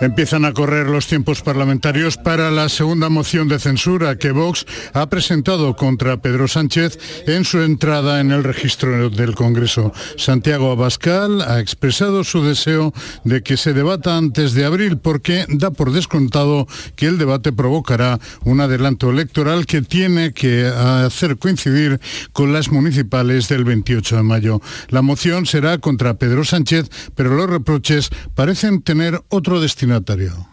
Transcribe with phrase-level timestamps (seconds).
[0.00, 5.08] Empiezan a correr los tiempos parlamentarios para la segunda moción de censura que Vox ha
[5.08, 9.92] presentado contra Pedro Sánchez en su entrada en el registro del Congreso.
[10.16, 12.94] Santiago Abascal ha expresado su deseo
[13.24, 18.20] de que se debata antes de abril porque da por descontado que el debate provocará
[18.44, 22.00] un adelanto electoral que tiene que hacer coincidir
[22.32, 24.60] con las municipales del 28 de mayo.
[24.90, 29.87] La moción será contra Pedro Sánchez, pero los reproches parecen tener otro destino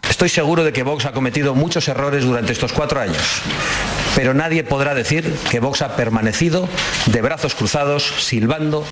[0.09, 3.41] Estoy seguro de que Vox ha cometido muchos errores durante estos cuatro años,
[4.15, 6.69] pero nadie podrá decir que Vox ha permanecido
[7.07, 8.85] de brazos cruzados, silbando.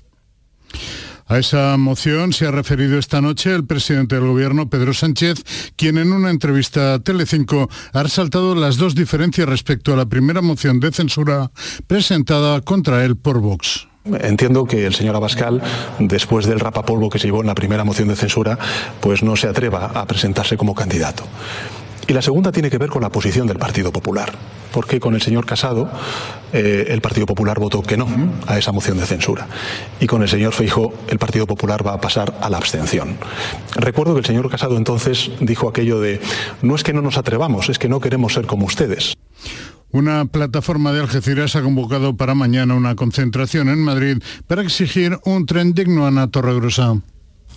[1.26, 5.42] A esa moción se ha referido esta noche el presidente del gobierno, Pedro Sánchez,
[5.76, 10.42] quien en una entrevista a Telecinco ha resaltado las dos diferencias respecto a la primera
[10.42, 11.50] moción de censura
[11.86, 13.88] presentada contra él por Vox.
[14.04, 15.62] Entiendo que el señor Abascal,
[15.98, 18.58] después del rapapolvo que se llevó en la primera moción de censura,
[19.00, 21.24] pues no se atreva a presentarse como candidato.
[22.06, 24.30] Y la segunda tiene que ver con la posición del Partido Popular,
[24.72, 25.90] porque con el señor Casado
[26.52, 28.06] eh, el Partido Popular votó que no
[28.46, 29.46] a esa moción de censura.
[30.00, 33.16] Y con el señor Feijo el Partido Popular va a pasar a la abstención.
[33.74, 36.20] Recuerdo que el señor Casado entonces dijo aquello de
[36.60, 39.14] no es que no nos atrevamos, es que no queremos ser como ustedes.
[39.94, 45.46] Una plataforma de Algeciras ha convocado para mañana una concentración en Madrid para exigir un
[45.46, 46.96] tren digno a Torregrosa.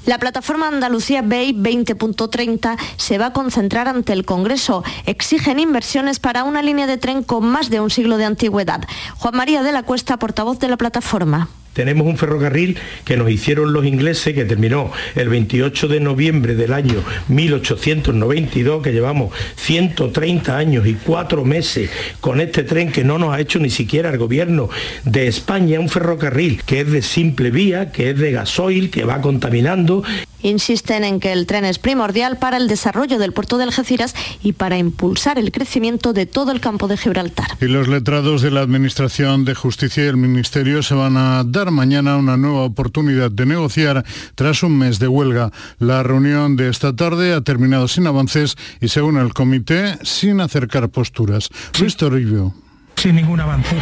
[0.05, 4.83] La plataforma Andalucía Bay 20.30 se va a concentrar ante el Congreso.
[5.07, 8.87] Exigen inversiones para una línea de tren con más de un siglo de antigüedad.
[9.15, 11.49] Juan María de la Cuesta, portavoz de la plataforma.
[11.77, 12.75] Tenemos un ferrocarril
[13.05, 18.93] que nos hicieron los ingleses, que terminó el 28 de noviembre del año 1892, que
[18.93, 23.69] llevamos 130 años y cuatro meses con este tren que no nos ha hecho ni
[23.69, 24.71] siquiera el gobierno
[25.05, 29.21] de España, un ferrocarril que es de simple vía, que es de gasoil, que va
[29.21, 30.01] contaminando
[30.43, 34.13] Insisten en que el tren es primordial para el desarrollo del puerto de Algeciras
[34.43, 37.47] y para impulsar el crecimiento de todo el campo de Gibraltar.
[37.59, 41.66] Y los letrados de la Administración de Justicia y el Ministerio se van a dar
[41.71, 44.05] mañana una nueva oportunidad de negociar
[44.35, 45.51] tras un mes de huelga.
[45.79, 50.89] La reunión de esta tarde ha terminado sin avances y según el comité, sin acercar
[50.89, 51.49] posturas.
[51.79, 52.53] Luis Toribio.
[52.95, 53.75] Sin ningún avance.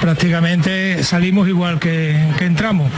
[0.00, 2.90] Prácticamente salimos igual que, que entramos.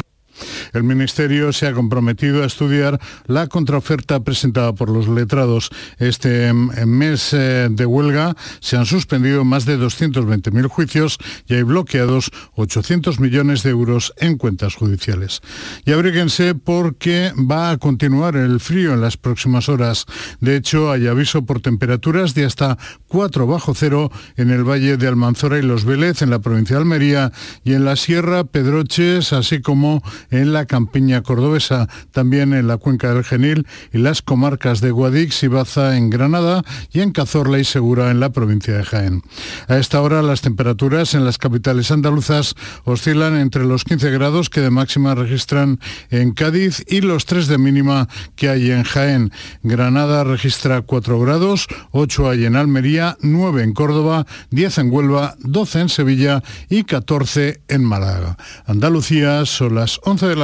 [0.75, 5.71] El Ministerio se ha comprometido a estudiar la contraoferta presentada por los letrados.
[5.99, 12.31] Este mes eh, de huelga se han suspendido más de 220.000 juicios y hay bloqueados
[12.57, 15.41] 800 millones de euros en cuentas judiciales.
[15.85, 20.07] Y abríguense porque va a continuar el frío en las próximas horas.
[20.41, 25.07] De hecho, hay aviso por temperaturas de hasta 4 bajo cero en el Valle de
[25.07, 29.61] Almanzora y Los Vélez, en la provincia de Almería y en la Sierra Pedroches, así
[29.61, 34.91] como en la campiña cordobesa, también en la cuenca del Genil y las comarcas de
[34.91, 39.23] Guadix y Baza en Granada y en Cazorla y Segura en la provincia de Jaén.
[39.69, 42.55] A esta hora las temperaturas en las capitales andaluzas
[42.85, 45.81] oscilan entre los 15 grados que de máxima registran
[46.11, 49.33] en Cádiz y los 3 de mínima que hay en Jaén.
[49.63, 55.81] Granada registra 4 grados, 8 hay en Almería, 9 en Córdoba, 10 en Huelva, 12
[55.81, 58.37] en Sevilla y 14 en Málaga.
[58.67, 60.44] Andalucía son las 11 de la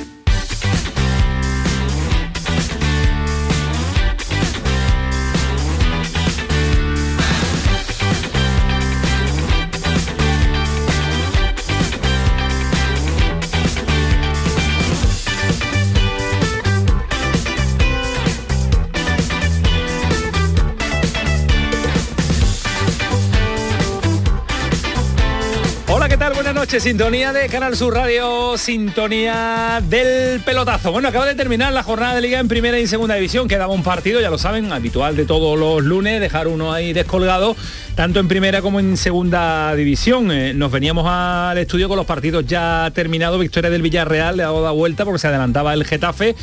[26.79, 30.91] Sintonía de Canal Sur Radio, sintonía del pelotazo.
[30.93, 33.49] Bueno, acaba de terminar la jornada de liga en primera y segunda división.
[33.49, 37.57] Quedaba un partido, ya lo saben, habitual de todos los lunes, dejar uno ahí descolgado,
[37.95, 40.31] tanto en primera como en segunda división.
[40.31, 43.39] Eh, nos veníamos al estudio con los partidos ya terminados.
[43.39, 46.35] Victoria del Villarreal le ha dado la vuelta porque se adelantaba el Getafe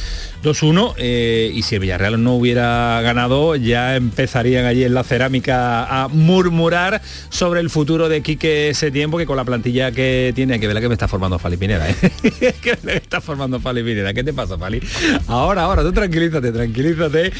[0.42, 5.84] 2-1 eh, y si el Villarreal no hubiera ganado ya empezarían allí en la cerámica
[5.84, 7.00] a murmurar
[7.30, 10.74] sobre el futuro de Quique ese tiempo que con la plantilla que tiene, que ver
[10.74, 11.94] la que me está formando Fali Pineda, ¿eh?
[12.62, 14.12] que está formando Fali Pineda.
[14.14, 14.80] ¿Qué te pasa, Fali?
[15.26, 17.32] Ahora, ahora, tú tranquilízate, tranquilízate,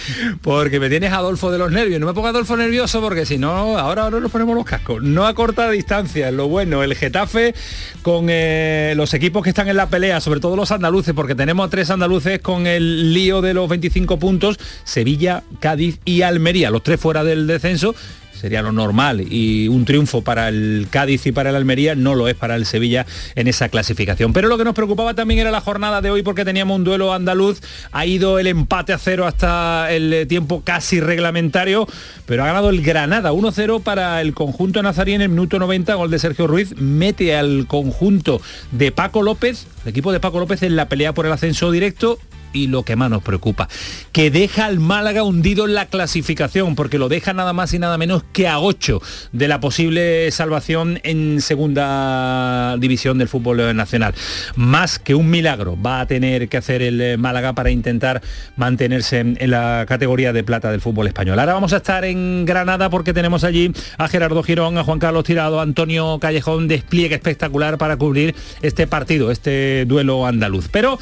[0.42, 2.00] porque me tienes Adolfo de los nervios.
[2.00, 5.02] No me ponga Adolfo nervioso porque si no, ahora, ahora nos ponemos los cascos.
[5.02, 7.54] No a corta distancia, lo bueno, el Getafe
[8.02, 11.66] con eh, los equipos que están en la pelea, sobre todo los andaluces, porque tenemos
[11.66, 16.82] a tres andaluces con el lío de los 25 puntos, Sevilla, Cádiz y Almería, los
[16.82, 17.94] tres fuera del descenso
[18.38, 19.20] sería lo normal.
[19.30, 22.66] Y un triunfo para el Cádiz y para el Almería no lo es para el
[22.66, 24.32] Sevilla en esa clasificación.
[24.32, 27.12] Pero lo que nos preocupaba también era la jornada de hoy porque teníamos un duelo
[27.12, 27.60] andaluz,
[27.92, 31.86] ha ido el empate a cero hasta el tiempo casi reglamentario,
[32.26, 36.10] pero ha ganado el Granada 1-0 para el conjunto nazarí en el minuto 90, gol
[36.10, 38.40] de Sergio Ruiz, mete al conjunto
[38.72, 42.18] de Paco López, el equipo de Paco López en la pelea por el ascenso directo
[42.52, 43.68] y lo que más nos preocupa,
[44.12, 47.98] que deja al Málaga hundido en la clasificación, porque lo deja nada más y nada
[47.98, 49.00] menos que a 8
[49.32, 54.14] de la posible salvación en segunda división del fútbol nacional.
[54.56, 58.22] Más que un milagro va a tener que hacer el eh, Málaga para intentar
[58.56, 61.38] mantenerse en, la categoría de plata del fútbol español.
[61.38, 65.24] Ahora vamos a estar en Granada porque tenemos allí a Gerardo Girón, a Juan Carlos
[65.24, 70.68] Tirado, a Antonio Callejón, despliegue espectacular para cubrir este partido, este duelo andaluz.
[70.70, 70.98] Pero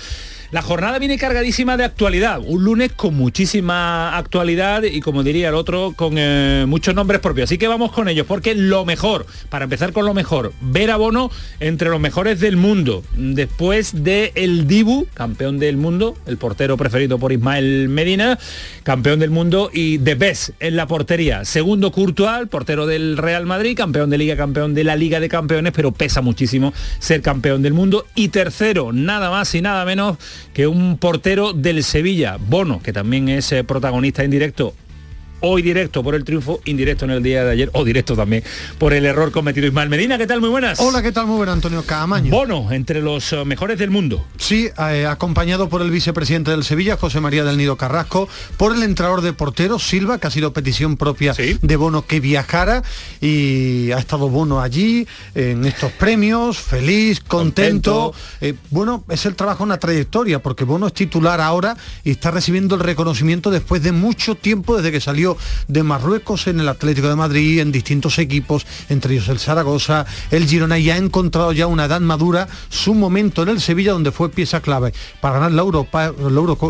[0.50, 5.54] la jornada viene cargadísima de actualidad, un lunes con muchísima actualidad y como diría el
[5.54, 7.48] otro, con eh, muchos nombres propios.
[7.48, 10.96] Así que vamos con ellos, porque lo mejor, para empezar con lo mejor, ver a
[10.96, 16.76] Bono entre los mejores del mundo, después de el Dibu, campeón del mundo, el portero
[16.76, 18.38] preferido por Ismael Medina,
[18.82, 21.44] campeón del mundo y de Best en la portería.
[21.44, 25.72] Segundo Courtois, portero del Real Madrid, campeón de Liga, campeón de la Liga de Campeones,
[25.74, 28.06] pero pesa muchísimo ser campeón del mundo.
[28.14, 30.18] Y tercero, nada más y nada menos
[30.52, 34.74] que un portero del Sevilla, Bono, que también es eh, protagonista indirecto
[35.40, 38.42] hoy directo por el triunfo, indirecto en el día de ayer, o directo también
[38.78, 40.18] por el error cometido Ismael Medina.
[40.18, 40.40] ¿Qué tal?
[40.40, 40.80] Muy buenas.
[40.80, 41.26] Hola, ¿qué tal?
[41.26, 42.30] Muy buenas, Antonio Camaño.
[42.30, 44.24] Bono, entre los eh, mejores del mundo.
[44.38, 48.82] Sí, eh, acompañado por el vicepresidente del Sevilla, José María del Nido Carrasco, por el
[48.82, 52.82] entrenador de portero, Silva, que ha sido petición propia de Bono que viajara,
[53.20, 58.14] y ha estado Bono allí, en estos premios, feliz, contento.
[58.40, 62.74] Eh, bueno, es el trabajo, una trayectoria, porque Bono es titular ahora y está recibiendo
[62.74, 65.25] el reconocimiento después de mucho tiempo, desde que salió
[65.68, 70.46] de Marruecos en el Atlético de Madrid, en distintos equipos, entre ellos el Zaragoza, el
[70.46, 74.30] Girona, y ha encontrado ya una edad madura, su momento en el Sevilla, donde fue
[74.30, 76.12] pieza clave para ganar la Europa,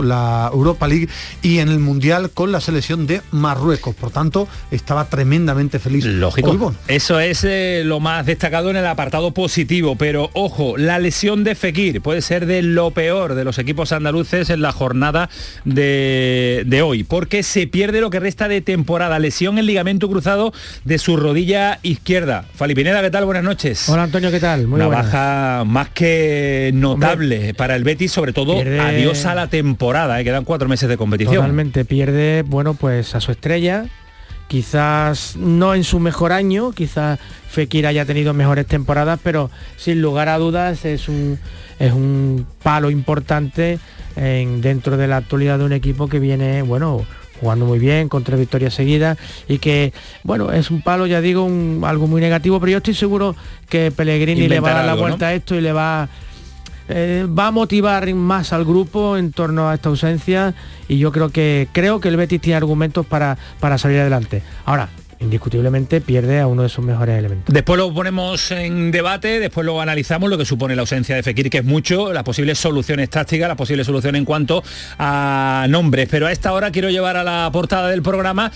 [0.03, 1.08] la, Europa League
[1.43, 3.94] y en el Mundial con la selección de Marruecos.
[3.94, 6.05] Por tanto, estaba tremendamente feliz.
[6.05, 6.75] Lógico.
[6.88, 11.55] Eso es eh, lo más destacado en el apartado positivo, pero ojo, la lesión de
[11.55, 15.29] Fekir puede ser de lo peor de los equipos andaluces en la jornada
[15.64, 19.19] de, de hoy, porque se pierde lo que resta de temporada.
[19.19, 20.53] Lesión en ligamento cruzado
[20.85, 22.45] de su rodilla izquierda.
[22.55, 23.25] Falipineda, ¿qué tal?
[23.25, 23.89] Buenas noches.
[23.89, 24.67] Hola Antonio, ¿qué tal?
[24.67, 30.21] Muy Una baja más que notable para el Betis, sobre todo adiós a la temporada,
[30.21, 30.25] ¿eh?
[30.25, 31.37] quedan cuatro meses de competición.
[31.37, 33.87] Totalmente, pierde, bueno, pues a su estrella,
[34.49, 40.29] quizás no en su mejor año, quizás Fekir haya tenido mejores temporadas, pero sin lugar
[40.29, 41.38] a dudas es un,
[41.79, 43.79] es un palo importante
[44.17, 47.05] en, dentro de la actualidad de un equipo que viene, bueno,
[47.40, 51.49] jugando muy bien, con tres victorias seguidas y que, bueno, es un palo, ya digo,
[51.85, 53.37] algo muy negativo, pero yo estoy seguro
[53.69, 56.09] que Pellegrini le va a dar la vuelta a esto y le va,
[56.88, 60.55] eh, va a motivar más al grupo en torno a esta ausencia
[60.88, 64.43] y yo creo que creo que el Betis tiene argumentos para, para salir adelante.
[64.64, 64.88] Ahora,
[65.20, 67.52] indiscutiblemente pierde a uno de sus mejores elementos.
[67.52, 71.50] Después lo ponemos en debate, después lo analizamos, lo que supone la ausencia de Fekir,
[71.50, 74.62] que es mucho, las posibles soluciones tácticas, las posibles soluciones en cuanto
[74.99, 76.08] a nombres.
[76.11, 78.52] Pero a esta hora quiero llevar a la portada del programa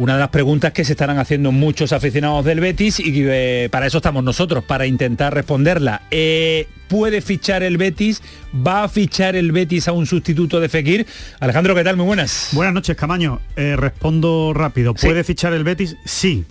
[0.00, 3.86] una de las preguntas que se estarán haciendo muchos aficionados del Betis y eh, para
[3.86, 6.00] eso estamos nosotros, para intentar responderla.
[6.10, 8.22] Eh, ¿Puede fichar el Betis?
[8.66, 11.06] ¿Va a fichar el Betis a un sustituto de Fekir?
[11.38, 11.98] Alejandro, ¿qué tal?
[11.98, 12.48] Muy buenas.
[12.52, 13.40] Buenas noches, Camaño.
[13.56, 14.94] Eh, respondo rápido.
[14.94, 15.98] ¿Puede fichar el Betis?
[16.06, 16.46] Sí.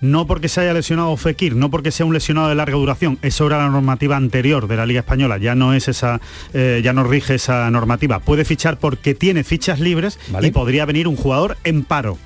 [0.00, 3.46] No porque se haya lesionado Fekir, no porque sea un lesionado de larga duración, eso
[3.46, 6.20] era la normativa anterior de la Liga Española, ya no es esa,
[6.52, 8.20] ya no rige esa normativa.
[8.20, 12.18] Puede fichar porque tiene fichas libres y podría venir un jugador en paro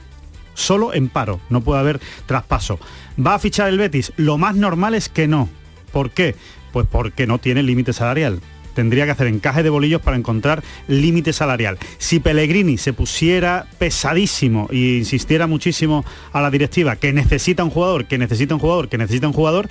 [0.55, 2.79] solo en paro, no puede haber traspaso.
[3.25, 4.13] ¿Va a fichar el Betis?
[4.17, 5.49] Lo más normal es que no.
[5.93, 6.35] ¿Por qué?
[6.73, 8.41] Pues porque no tiene límite salarial
[8.75, 11.79] tendría que hacer encaje de bolillos para encontrar límite salarial.
[11.99, 18.07] Si Pellegrini se pusiera pesadísimo e insistiera muchísimo a la directiva que necesita un jugador,
[18.07, 19.69] que necesita un jugador, que necesita un jugador,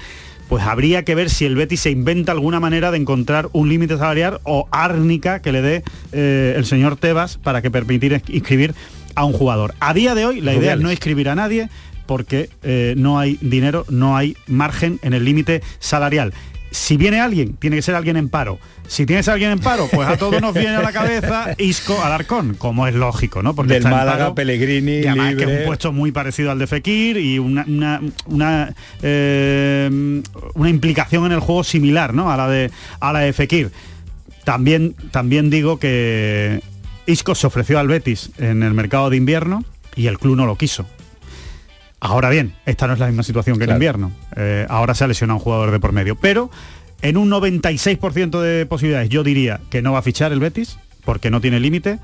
[0.48, 3.98] pues habría que ver si el Betis se inventa alguna manera de encontrar un límite
[3.98, 8.74] salarial o árnica que le dé eh, el señor Tebas para que permitir inscribir
[9.19, 9.75] a un jugador.
[9.81, 11.69] A día de hoy la idea es no inscribir a nadie
[12.05, 16.33] porque eh, no hay dinero, no hay margen en el límite salarial.
[16.71, 18.59] Si viene alguien, tiene que ser alguien en paro.
[18.88, 22.01] Si tienes a alguien en paro, pues a todos nos viene a la cabeza Isco
[22.01, 23.55] Alarcón, como es lógico, ¿no?
[23.55, 27.17] Porque Del Málaga, Pellegrini, y además que es un puesto muy parecido al de Fekir
[27.17, 27.65] y una
[28.25, 30.21] una, eh,
[30.53, 32.31] una, implicación en el juego similar, ¿no?
[32.31, 32.71] A la de
[33.01, 33.71] a la de Fekir.
[34.45, 36.61] También, también digo que
[37.09, 39.63] Isco se ofreció al Betis en el mercado de invierno
[39.95, 40.85] y el club no lo quiso.
[41.99, 44.11] Ahora bien, esta no es la misma situación que en invierno.
[44.35, 46.15] Eh, ahora se ha lesionado un jugador de por medio.
[46.15, 46.51] Pero
[47.01, 51.31] en un 96% de posibilidades yo diría que no va a fichar el Betis, porque
[51.31, 51.99] no tiene límite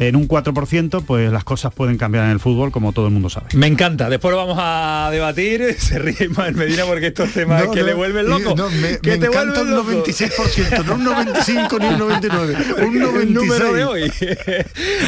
[0.00, 3.28] en un 4%, pues las cosas pueden cambiar en el fútbol, como todo el mundo
[3.28, 3.48] sabe.
[3.52, 4.08] Me encanta.
[4.08, 5.74] Después lo vamos a debatir.
[5.78, 8.54] Se ríe más Medina porque estos temas que le vuelven loco.
[8.56, 12.56] No, me, que te encanta un 96%, no un 95 ni un 99.
[12.82, 13.20] Un 96.
[13.20, 14.12] El número de hoy.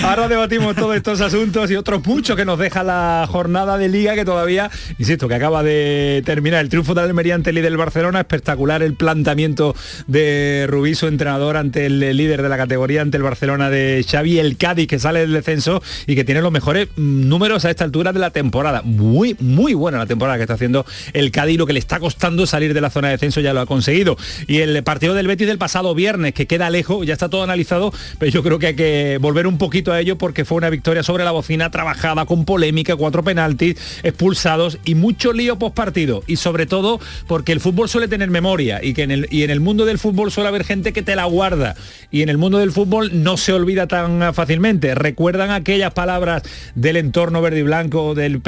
[0.02, 4.14] Ahora debatimos todos estos asuntos y otros muchos que nos deja la jornada de liga
[4.14, 6.60] que todavía, insisto, que acaba de terminar.
[6.60, 9.74] El triunfo de Almería ante el líder del Barcelona, espectacular el planteamiento
[10.06, 14.38] de Rubí, su entrenador, ante el líder de la categoría, ante el Barcelona de Xavi,
[14.38, 17.84] el Cádiz que sale del descenso y que tiene los mejores mm, números a esta
[17.84, 18.82] altura de la temporada.
[18.82, 22.46] Muy, muy buena la temporada que está haciendo el Cádiz, lo que le está costando
[22.46, 24.16] salir de la zona de descenso ya lo ha conseguido.
[24.46, 27.92] Y el partido del Betis del pasado viernes, que queda lejos, ya está todo analizado,
[28.18, 31.02] pero yo creo que hay que volver un poquito a ello porque fue una victoria
[31.02, 36.22] sobre la bocina, trabajada con polémica, cuatro penaltis, expulsados y mucho lío post partido.
[36.26, 39.50] Y sobre todo porque el fútbol suele tener memoria y que en el, y en
[39.50, 41.74] el mundo del fútbol suele haber gente que te la guarda.
[42.12, 46.42] Y en el mundo del fútbol no se olvida tan fácilmente ¿Recuerdan aquellas palabras
[46.74, 48.40] del entorno verde y blanco del,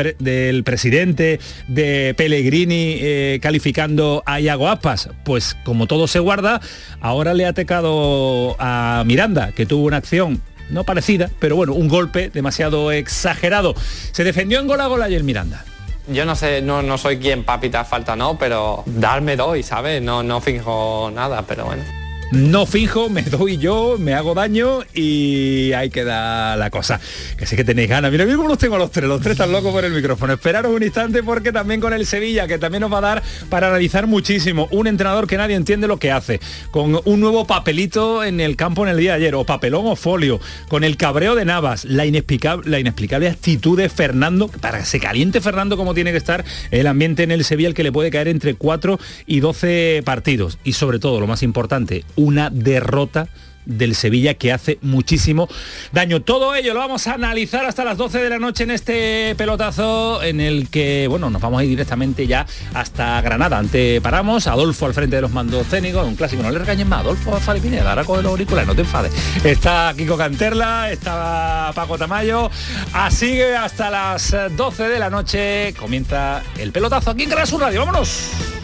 [0.64, 5.08] presidente de Pellegrini eh, calificando a Iago Aspas?
[5.24, 6.60] Pues como todo se guarda,
[7.00, 11.88] ahora le ha tecado a Miranda, que tuvo una acción no parecida, pero bueno, un
[11.88, 13.74] golpe demasiado exagerado.
[14.12, 15.64] Se defendió en gol a gol el Miranda.
[16.08, 20.02] Yo no sé, no, no soy quien para pitar falta, no, pero darme doy, ¿sabes?
[20.02, 25.72] No, no finjo nada, pero bueno no fijo, me doy yo, me hago daño y
[25.72, 27.00] ahí queda la cosa.
[27.36, 28.10] Que sí que tenéis ganas.
[28.10, 30.32] Mira, mira cómo los tengo los tres, los tres están locos por el micrófono.
[30.32, 33.68] Esperaros un instante porque también con el Sevilla, que también nos va a dar para
[33.68, 34.68] analizar muchísimo.
[34.70, 36.40] Un entrenador que nadie entiende lo que hace,
[36.70, 39.96] con un nuevo papelito en el campo en el día de ayer, o papelón o
[39.96, 44.86] folio, con el cabreo de Navas, la inexplicable, la inexplicable actitud de Fernando, para que
[44.86, 47.92] se caliente Fernando como tiene que estar el ambiente en el Sevilla, el que le
[47.92, 50.58] puede caer entre 4 y 12 partidos.
[50.64, 53.28] Y sobre todo, lo más importante, una derrota
[53.66, 55.48] del Sevilla que hace muchísimo
[55.92, 56.22] daño.
[56.22, 60.22] Todo ello lo vamos a analizar hasta las 12 de la noche en este pelotazo
[60.22, 63.58] en el que, bueno, nos vamos a ir directamente ya hasta Granada.
[63.58, 67.00] Ante paramos, Adolfo al frente de los mandos técnicos, un clásico, no le regañes más,
[67.00, 69.12] Adolfo Falipineda, ahora con los auriculares, no te enfades.
[69.44, 72.50] Está Kiko Canterla, está Paco Tamayo,
[72.92, 77.80] así que hasta las 12 de la noche comienza el pelotazo aquí en Canal Radio,
[77.80, 78.63] vámonos.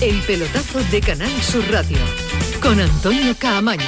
[0.00, 1.98] El pelotazo de Canal Sur Radio
[2.62, 3.84] con Antonio Caamaño.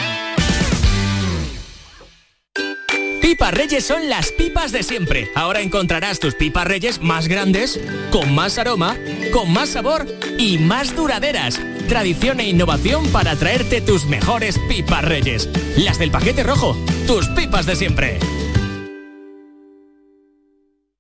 [3.22, 5.30] Pipas Reyes son las pipas de siempre.
[5.34, 8.94] Ahora encontrarás tus pipas Reyes más grandes, con más aroma,
[9.32, 10.06] con más sabor
[10.38, 11.58] y más duraderas.
[11.88, 15.48] Tradición e innovación para traerte tus mejores pipas Reyes.
[15.78, 16.76] Las del paquete rojo,
[17.06, 18.18] tus pipas de siempre.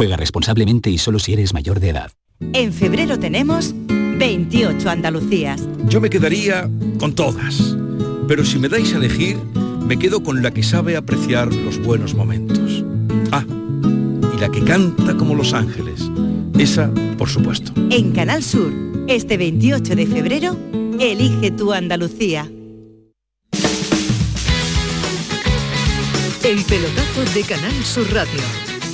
[0.00, 2.10] Juega responsablemente y solo si eres mayor de edad.
[2.54, 5.60] En febrero tenemos 28 Andalucías.
[5.90, 7.76] Yo me quedaría con todas,
[8.26, 9.36] pero si me dais a elegir,
[9.86, 12.82] me quedo con la que sabe apreciar los buenos momentos.
[13.30, 13.44] Ah,
[14.34, 16.10] y la que canta como los ángeles.
[16.58, 17.70] Esa, por supuesto.
[17.90, 18.72] En Canal Sur,
[19.06, 20.56] este 28 de febrero,
[20.98, 22.50] elige tu Andalucía.
[26.42, 28.69] El pelotazo de Canal Sur Radio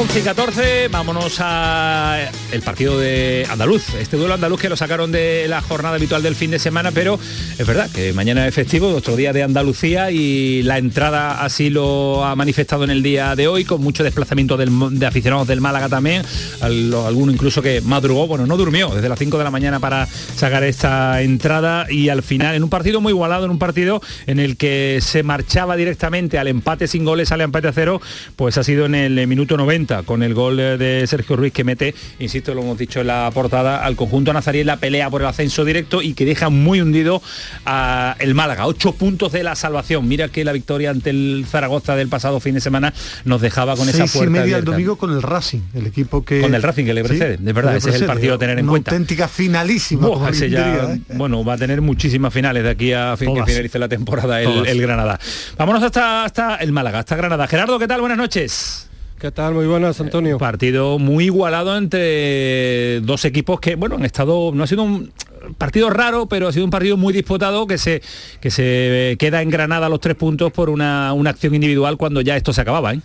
[0.00, 5.10] 11 y 14, vámonos a el partido de andaluz, este duelo andaluz que lo sacaron
[5.10, 7.18] de la jornada habitual del fin de semana, pero
[7.58, 12.24] es verdad que mañana es festivo, otro día de Andalucía y la entrada así lo
[12.24, 16.22] ha manifestado en el día de hoy, con mucho desplazamiento de aficionados del Málaga también,
[16.60, 20.62] alguno incluso que madrugó, bueno, no durmió desde las 5 de la mañana para sacar
[20.62, 24.56] esta entrada y al final en un partido muy igualado, en un partido en el
[24.56, 28.00] que se marchaba directamente al empate sin goles, al empate a cero,
[28.36, 31.94] pues ha sido en el minuto 90 con el gol de Sergio Ruiz que mete,
[32.18, 35.26] insisto, lo hemos dicho en la portada, al conjunto nazarí en la pelea por el
[35.26, 37.22] ascenso directo y que deja muy hundido
[37.64, 38.66] a el Málaga.
[38.66, 40.06] Ocho puntos de la salvación.
[40.08, 42.92] Mira que la victoria ante el Zaragoza del pasado fin de semana
[43.24, 44.24] nos dejaba con esa puerta.
[44.24, 44.58] y media abierta.
[44.58, 46.40] el domingo con el Racing, el equipo que.
[46.40, 48.64] Con el Racing que le precede, de verdad, ese es el partido a tener en
[48.64, 48.90] una cuenta.
[48.90, 50.08] auténtica finalísima.
[50.08, 51.00] como ese bien ya, diría, ¿eh?
[51.14, 53.48] bueno, va a tener muchísimas finales de aquí a fin que Todas.
[53.50, 55.18] finalice la temporada el, el Granada.
[55.56, 57.46] Vámonos hasta, hasta el Málaga, hasta Granada.
[57.46, 58.00] Gerardo, ¿qué tal?
[58.00, 58.87] Buenas noches.
[59.18, 59.54] ¿Qué tal?
[59.54, 60.38] Muy buenas, Antonio.
[60.38, 65.12] partido muy igualado entre dos equipos que, bueno, han estado, no ha sido un
[65.56, 68.00] partido raro, pero ha sido un partido muy disputado que se,
[68.40, 72.36] que se queda en Granada los tres puntos por una, una acción individual cuando ya
[72.36, 73.00] esto se acababa, ¿eh?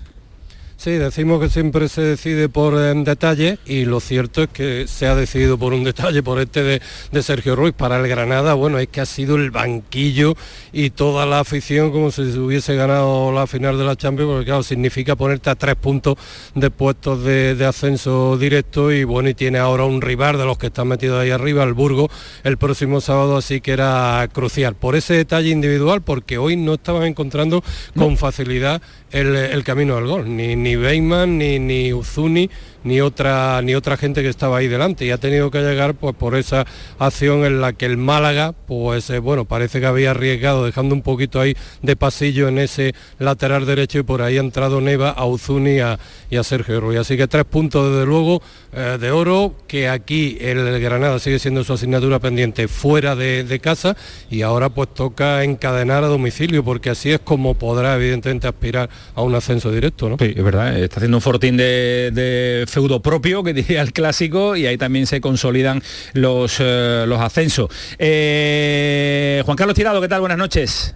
[0.75, 5.07] Sí, decimos que siempre se decide por eh, detalle y lo cierto es que se
[5.07, 7.73] ha decidido por un detalle, por este de, de Sergio Ruiz.
[7.73, 10.35] Para el Granada, bueno, es que ha sido el banquillo
[10.73, 14.45] y toda la afición como si se hubiese ganado la final de la Champions, porque
[14.45, 16.17] claro, significa ponerte a tres puntos
[16.53, 20.57] de puestos de, de ascenso directo y bueno, y tiene ahora un rival de los
[20.57, 22.09] que están metidos ahí arriba, el Burgo,
[22.43, 24.75] el próximo sábado, así que era crucial.
[24.75, 27.63] Por ese detalle individual, porque hoy no estaban encontrando
[27.95, 32.49] con facilidad el, el camino al gol, ni, ni Beyman, ni, ni Uzuni,
[32.83, 36.15] ni otra, ni otra gente que estaba ahí delante y ha tenido que llegar pues
[36.15, 36.65] por esa
[36.99, 41.01] acción en la que el Málaga, pues eh, bueno, parece que había arriesgado dejando un
[41.01, 45.25] poquito ahí de pasillo en ese lateral derecho y por ahí ha entrado Neva a
[45.25, 45.99] Uzuni a,
[46.29, 46.99] y a Sergio Ruiz.
[46.99, 48.41] Así que tres puntos desde luego
[48.73, 53.95] eh, de oro, que aquí el Granada sigue siendo su asignatura pendiente fuera de, casa
[54.31, 59.21] y ahora pues toca encadenar a domicilio porque así es como podrá evidentemente aspirar a
[59.21, 60.17] un ascenso directo, ¿no?
[60.19, 64.65] Sí, es verdad, está haciendo un fortín de feudo propio, que diría el clásico, y
[64.65, 65.81] ahí también se consolidan
[66.13, 67.69] los, eh, los ascensos.
[67.97, 70.19] Eh, Juan Carlos Tirado, ¿qué tal?
[70.19, 70.95] Buenas noches.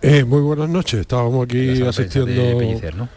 [0.00, 3.08] Eh, muy buenas noches, estábamos aquí asistiendo Pellicer, ¿no?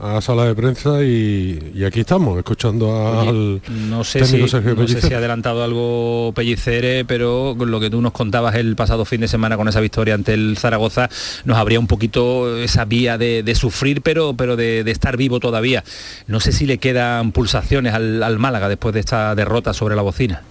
[0.00, 4.50] A la sala de prensa y, y aquí estamos, escuchando al No sé, técnico si,
[4.50, 8.54] Sergio no sé si ha adelantado algo Pellicere, pero con lo que tú nos contabas
[8.54, 11.08] el pasado fin de semana con esa victoria ante el Zaragoza,
[11.44, 15.40] nos habría un poquito esa vía de, de sufrir, pero, pero de, de estar vivo
[15.40, 15.84] todavía.
[16.26, 20.02] No sé si le quedan pulsaciones al, al Málaga después de esta derrota sobre la
[20.02, 20.42] bocina.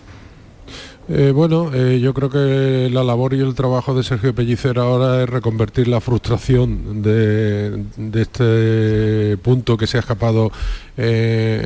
[1.09, 5.23] Eh, bueno, eh, yo creo que la labor y el trabajo de Sergio Pellicer ahora
[5.23, 7.85] es reconvertir la frustración de,
[8.19, 10.51] este punto que se ha escapado
[10.97, 11.61] eh,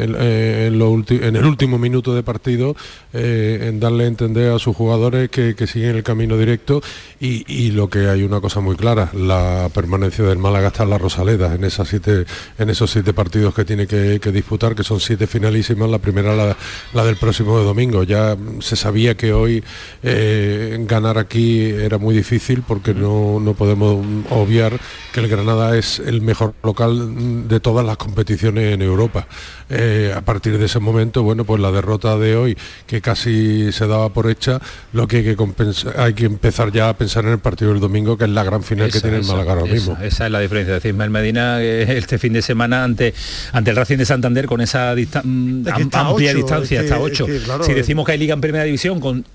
[0.67, 2.75] en, el último minuto de partido,
[3.13, 6.81] en darle a entender a sus jugadores que, siguen el camino directo
[7.19, 10.97] y, lo que hay una cosa muy clara, la permanencia del Málaga está en la
[10.97, 15.99] Rosaleda, en, esos siete partidos que tiene que, que disputar, que son siete finalísimas, la
[15.99, 16.55] primera la,
[16.93, 18.03] la del próximo domingo.
[18.03, 19.63] Ya se sabía que hoy
[20.03, 24.79] eh, ganar aquí era muy difícil porque no, no podemos obviar
[25.11, 29.27] que el Granada es el mejor local de todas las competiciones en Europa.
[29.69, 33.87] Eh, a partir de ese momento, bueno, pues la derrota de hoy, que casi se
[33.87, 34.59] daba por hecha,
[34.93, 37.79] lo que hay que, compensa- hay que empezar ya a pensar en el partido del
[37.79, 39.97] domingo, que es la gran final que Esa, tiene el Málaga ahora esa, mismo.
[40.01, 40.75] esa es la diferencia.
[40.75, 43.13] Es decir, Ismael Medina eh, este fin de semana ante,
[43.53, 45.29] ante el Racing de Santander con esa dista- Es que
[45.71, 47.25] am- está amplia distancia, es que- hasta es 8.
[47.25, 49.25] que, claro, si decimos que hay liga en primera división con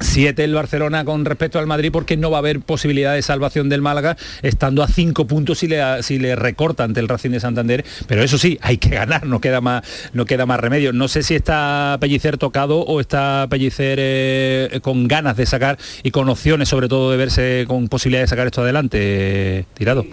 [0.00, 3.68] siete el Barcelona con respecto al Madrid porque no va a haber posibilidad de salvación
[3.68, 7.40] del Málaga estando a cinco puntos si le, si le recorta ante el Racing de
[7.40, 7.84] Santander.
[8.06, 10.92] Pero eso sí hay que ganar no queda más no queda más remedio.
[10.92, 16.10] No sé si está Pellicer tocado o está Pellicer eh, con ganas de sacar y
[16.10, 20.04] con opciones sobre todo de verse con posibilidad de sacar esto adelante tirado.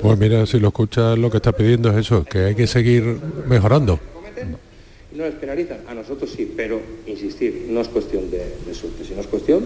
[0.00, 3.18] Pues mira, si lo escuchas, lo que está pidiendo es eso, que hay que seguir
[3.48, 3.98] mejorando.
[5.14, 9.20] No les penalizan, a nosotros sí, pero insistir, no es cuestión de, de suerte, sino
[9.20, 9.64] es cuestión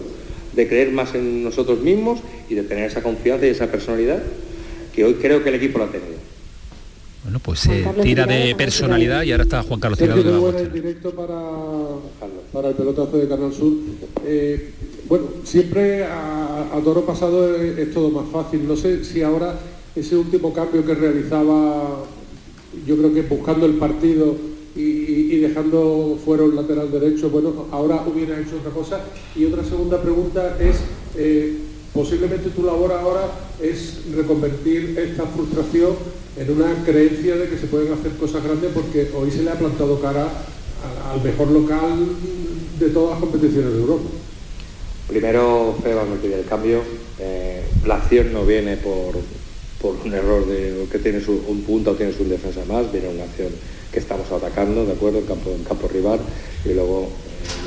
[0.52, 4.22] de creer más en nosotros mismos y de tener esa confianza y esa personalidad
[4.92, 6.18] que hoy creo que el equipo lo ha tenido.
[7.22, 10.60] bueno pues se tira de personalidad y ahora está Juan Carlos Tirado Sergio, de la
[10.60, 11.40] en directo para,
[12.52, 13.72] para el pelotazo de Canal Sur.
[14.26, 14.70] Eh,
[15.08, 18.66] bueno, siempre a, a toro pasado es, es todo más fácil.
[18.66, 19.58] No sé si ahora
[19.94, 22.04] ese último cambio que realizaba,
[22.86, 28.38] yo creo que buscando el partido y, dejando fuera un lateral derecho, bueno, ahora hubiera
[28.38, 29.00] hecho otra cosa.
[29.34, 30.76] Y otra segunda pregunta es,
[31.16, 31.56] eh,
[31.92, 33.28] posiblemente tu labor ahora
[33.60, 35.94] es reconvertir esta frustración
[36.36, 39.58] en una creencia de que se pueden hacer cosas grandes porque hoy se le ha
[39.58, 40.28] plantado cara
[41.10, 42.06] al mejor local
[42.78, 44.08] de todas las competiciones de Europa.
[45.08, 46.82] Primero, Feba me pide el cambio.
[47.18, 49.16] Eh, la acción no viene por,
[49.82, 53.24] por un error de que tienes un punto o tienes un defensa más, viene una
[53.24, 53.48] acción
[53.92, 55.18] que estamos atacando, ¿de acuerdo?
[55.18, 56.20] En campo, en campo rival
[56.64, 57.08] y luego,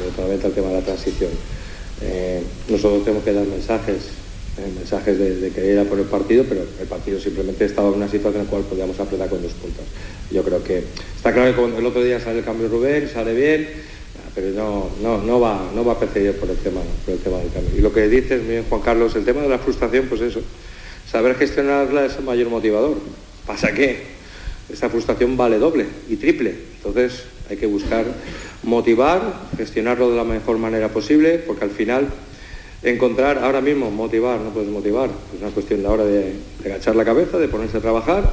[0.01, 1.31] eh, el tema de la transición.
[2.01, 3.97] Eh, nosotros tenemos que dar mensajes,
[4.57, 7.89] eh, mensajes de, de, querer ir a por el partido, pero el partido simplemente estaba
[7.89, 9.85] en una situación en la cual podíamos apretar con dos puntos.
[10.31, 10.83] Yo creo que
[11.15, 13.67] está claro que el otro día sale el cambio Rubén, sale bien,
[14.35, 17.37] pero no, no, no, va, no va a perseguir por el, tema, por el tema
[17.37, 17.71] del cambio.
[17.77, 20.41] Y lo que dices, bien, Juan Carlos, el tema de la frustración, pues eso,
[21.09, 22.97] saber gestionarla es el mayor motivador.
[23.45, 24.12] Pasa que
[24.71, 26.55] esa frustración vale doble y triple.
[26.77, 28.05] Entonces hay que buscar
[28.63, 29.21] motivar,
[29.57, 32.07] gestionarlo de la mejor manera posible, porque al final
[32.83, 36.33] encontrar ahora mismo motivar, no puedes motivar, es una cuestión de ahora de,
[36.65, 38.29] agachar la cabeza, de ponerse a trabajar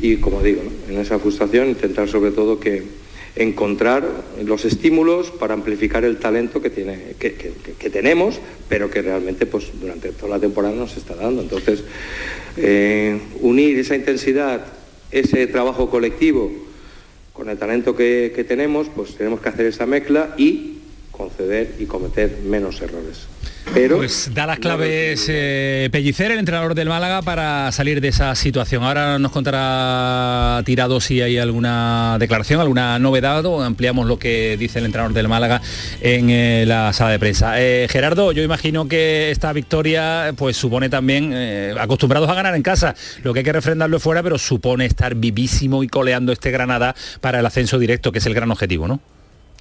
[0.00, 2.82] y como digo, en esa frustración intentar sobre todo que
[3.34, 4.04] encontrar
[4.44, 9.70] los estímulos para amplificar el talento que, tiene, que, que, tenemos, pero que realmente pues,
[9.80, 11.40] durante toda la temporada nos está dando.
[11.40, 11.82] Entonces,
[12.58, 14.66] eh, unir esa intensidad,
[15.12, 16.50] ese trabajo colectivo
[17.32, 20.78] con el talento que tenemos, pues tenemos que hacer esa mezcla y
[21.10, 23.26] conceder y cometer menos errores.
[23.74, 28.34] Pero pues da las claves eh, Pellicer, el entrenador del Málaga, para salir de esa
[28.34, 28.82] situación.
[28.82, 34.78] Ahora nos contará Tirado si hay alguna declaración, alguna novedad o ampliamos lo que dice
[34.78, 35.62] el entrenador del Málaga
[36.00, 37.60] en eh, la sala de prensa.
[37.60, 41.32] Eh, Gerardo, yo imagino que esta victoria pues supone también,
[41.78, 45.82] acostumbrados a ganar en casa, lo que hay que refrendarlo fuera, pero supone estar vivísimo
[45.82, 49.00] y coleando este Granada para el ascenso directo, que es el gran objetivo, ¿no?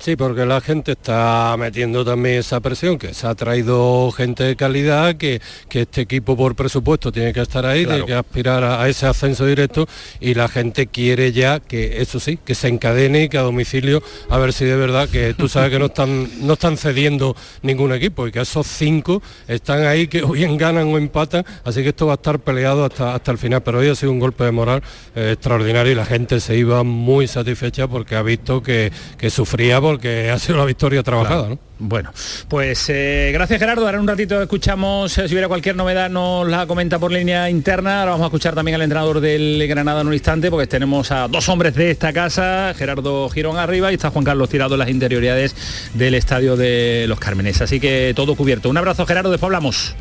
[0.02, 4.56] Sí, porque la gente está metiendo también esa presión, que se ha traído gente de
[4.56, 8.90] calidad, que, que este equipo por presupuesto tiene que estar ahí, tiene que aspirar a,
[8.90, 9.88] ese ascenso directo
[10.20, 14.02] y la gente quiere ya que, eso sí, que se encadene y que a domicilio,
[14.28, 17.94] a ver si de verdad que tú sabes que no están, no están cediendo ningún
[17.94, 21.90] equipo y que esos cinco están ahí que o bien ganan o empatan, así que
[21.90, 24.46] esto va a estar peleado hasta, hasta el final, pero hoy ha sido un golpe
[24.46, 24.82] de moral
[25.16, 29.80] eh, extraordinario y la gente se iba muy satisfecha porque ha visto que, que sufría
[29.92, 31.50] porque ha sido la victoria trabajada.
[31.50, 31.60] ¿no?
[31.80, 32.12] Bueno,
[32.48, 33.86] pues eh, gracias Gerardo.
[33.86, 37.50] Ahora en un ratito escuchamos, eh, si hubiera cualquier novedad nos la comenta por línea
[37.50, 38.00] interna.
[38.00, 41.28] Ahora vamos a escuchar también al entrenador del Granada en un instante, porque tenemos a
[41.28, 44.90] dos hombres de esta casa, Gerardo Girón arriba y está Juan Carlos Tirado en las
[44.90, 45.56] interioridades
[45.94, 47.62] del estadio de Los Cármenes.
[47.62, 48.70] Así que todo cubierto.
[48.70, 49.96] Un abrazo Gerardo, después hablamos.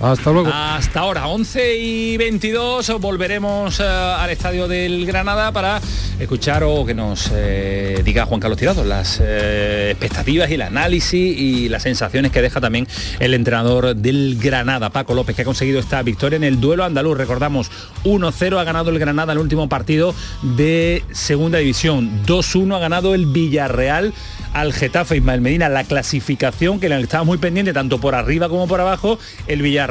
[0.00, 0.50] Hasta luego.
[0.52, 5.80] Hasta ahora, 11 y 22, volveremos eh, al estadio del Granada para
[6.18, 11.38] escuchar o que nos eh, diga Juan Carlos Tirado las eh, expectativas y el análisis
[11.38, 12.88] y las sensaciones que deja también
[13.20, 17.16] el entrenador del Granada, Paco López, que ha conseguido esta victoria en el duelo andaluz.
[17.16, 17.70] Recordamos,
[18.02, 23.14] 1-0 ha ganado el Granada en el último partido de segunda división, 2-1 ha ganado
[23.14, 24.12] el Villarreal
[24.52, 28.68] al Getafe Ismael Medina, la clasificación que le estaba muy pendiente tanto por arriba como
[28.68, 29.83] por abajo, el Villarreal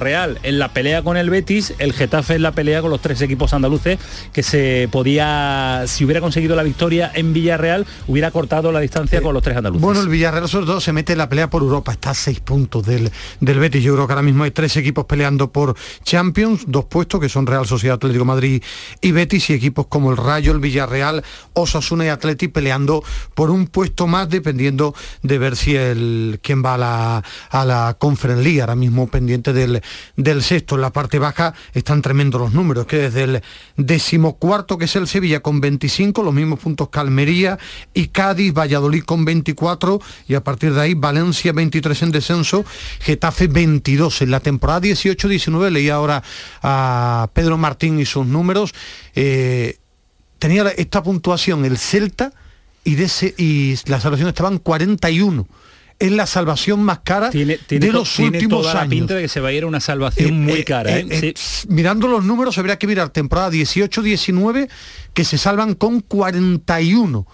[0.44, 3.54] en la pelea con el Betis, el Getafe en la pelea con los tres equipos
[3.54, 4.00] andaluces
[4.32, 9.34] que se podía, si hubiera conseguido la victoria en Villarreal, hubiera cortado la distancia con
[9.34, 9.82] los tres andaluces.
[9.84, 12.40] Bueno, el Villarreal sobre todo se mete en la pelea por Europa, está a seis
[12.40, 16.64] puntos del, del Betis, yo creo que ahora mismo hay tres equipos peleando por Champions,
[16.68, 18.64] dos puestos que son Real Sociedad Atlético Madrid
[19.00, 23.04] y Betis y equipos como el Rayo, el Villarreal, Osasuna y Atleti peleando
[23.36, 27.66] por un puesto más de pendiendo de ver si el quién va a la, a
[27.66, 29.83] la Conference League, ahora mismo pendiente del,
[30.15, 30.76] del sexto.
[30.76, 33.43] En la parte baja están tremendos los números, que desde el
[33.78, 37.58] decimocuarto, que es el Sevilla, con 25, los mismos puntos que Almería
[37.93, 42.65] y Cádiz, Valladolid con 24, y a partir de ahí Valencia 23 en descenso,
[43.00, 44.22] Getafe 22.
[44.22, 46.24] En la temporada 18-19 leí ahora
[46.62, 48.74] a Pedro Martín y sus números.
[49.15, 49.78] Eh,
[50.39, 52.34] tenía esta puntuación el Celta
[52.84, 55.48] y, de ese, y la salvación estaban 41
[56.06, 58.89] es la salvación más cara tiene, de los tiene últimos toda la años.
[58.92, 60.98] pinta de que se va a ir a una salvación Eh, muy eh, cara.
[61.00, 61.20] eh, ¿eh?
[61.30, 61.34] eh,
[61.70, 64.68] Mirando los números, habría que mirar temporada 18-19,
[65.13, 67.26] que se salvan con 41.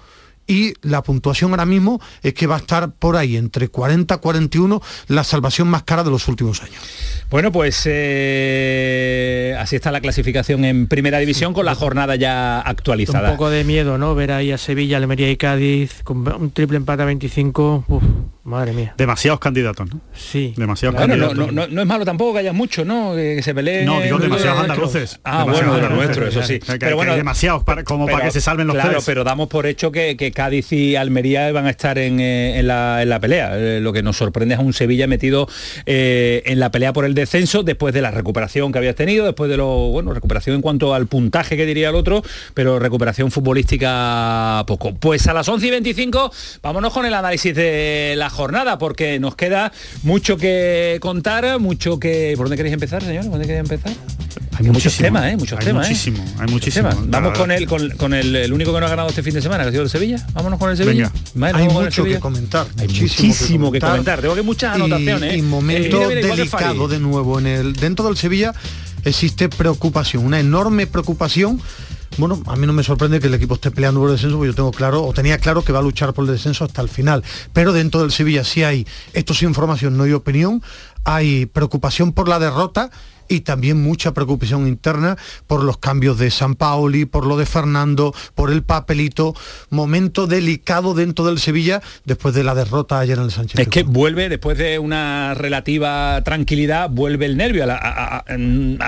[0.45, 4.17] Y la puntuación ahora mismo es que va a estar por ahí, entre 40 y
[4.17, 6.81] 41, la salvación más cara de los últimos años.
[7.29, 13.29] Bueno, pues eh, así está la clasificación en primera división con la jornada ya actualizada.
[13.29, 14.15] Un poco de miedo, ¿no?
[14.15, 17.85] Ver ahí a Sevilla, Almería y Cádiz con un triple empate a 25.
[17.87, 18.03] uf.
[18.43, 18.93] Madre mía.
[18.97, 19.99] Demasiados candidatos, ¿no?
[20.13, 20.53] Sí.
[20.57, 21.53] Demasiados Bueno, no, candidatos.
[21.53, 23.13] no, no, no es malo tampoco que haya muchos, ¿no?
[23.13, 23.85] Que, que se peleen.
[23.85, 25.19] No, digo demasiados andaluces.
[25.23, 26.59] Ah, Demasiados bueno, de lo andaluces, nuestro, eso sí.
[26.59, 29.03] Que- que hay demasiados para- como para que se salven los Claro, tres.
[29.05, 32.67] pero damos por hecho que, que Cádiz y Almería van a estar en, eh, en
[32.67, 33.51] la, en la pelea.
[33.57, 35.47] Eh, lo que nos sorprende es a un Sevilla metido
[35.85, 39.49] eh, en la pelea por el descenso después de la recuperación que habías tenido, después
[39.51, 42.23] de lo, bueno, recuperación en cuanto al puntaje que diría el otro,
[42.53, 44.95] pero recuperación futbolística poco.
[44.95, 46.31] Pues a las 11 y 25
[46.63, 49.71] vámonos con el análisis de la jornada, porque nos queda
[50.03, 52.33] mucho que contar, mucho que...
[52.37, 53.23] ¿Por dónde queréis empezar, señor?
[53.23, 53.93] ¿Por dónde queréis empezar?
[54.57, 55.37] Hay muchos temas, ¿eh?
[55.37, 55.89] Muchos hay temas, ¿eh?
[55.89, 56.89] muchísimo, hay muchísimo.
[56.89, 57.09] temas.
[57.09, 59.41] Vamos con el, con, con el, el único que no ha ganado este fin de
[59.41, 60.25] semana, que ha sido el Sevilla.
[60.33, 61.11] Vámonos con el Sevilla.
[61.13, 61.53] Venga.
[61.53, 64.21] Vale, Hay mucho que comentar, Hay muchísimo muchísimo, que que comentar.
[64.21, 65.33] Tengo que muchas anotaciones.
[65.33, 65.41] Y, ¿eh?
[65.43, 68.53] momento Eh, mira, mira, igual que delicado de nuevo en el dentro del Sevilla
[69.05, 71.61] existe preocupación, una enorme preocupación.
[72.17, 74.51] Bueno, a mí no me sorprende que el equipo esté peleando por el descenso, porque
[74.51, 76.89] yo tengo claro, o tenía claro que va a luchar por el descenso hasta el
[76.89, 77.23] final.
[77.53, 80.61] Pero dentro del Sevilla sí hay, esto es información, no hay opinión,
[81.03, 82.91] hay preocupación por la derrota
[83.29, 88.13] y también mucha preocupación interna por los cambios de San Paoli, por lo de Fernando,
[88.35, 89.33] por el papelito.
[89.69, 93.59] Momento delicado dentro del Sevilla después de la derrota ayer en el Sánchez.
[93.59, 97.63] Es que vuelve, después de una relativa tranquilidad, vuelve el nervio.
[97.63, 98.25] A la- a- a-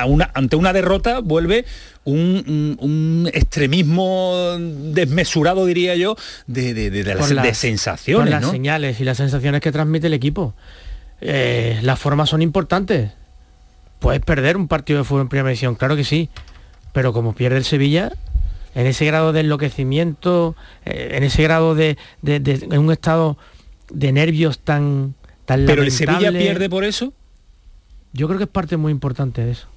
[0.02, 1.66] a una- ante una derrota vuelve
[2.04, 4.58] un, un- un extremismo
[4.92, 6.16] desmesurado, diría yo,
[6.48, 8.32] de, de- de- de las, sensaciones.
[8.32, 8.52] las ¿no?
[8.52, 10.56] señales y las sensaciones que transmite el equipo.
[11.22, 13.12] Eh, las formas son importantes.
[14.02, 16.28] Puedes perder un partido de fútbol en primera división, claro que sí.
[16.92, 18.12] Pero como pierde el Sevilla,
[18.76, 23.38] en ese grado de enloquecimiento, eh, en ese grado de, de- de- en un estado
[23.90, 25.14] de nervios tan,
[25.46, 27.14] tan Pero el Sevilla pierde por eso.
[28.12, 29.68] Yo creo que es parte muy importante de eso.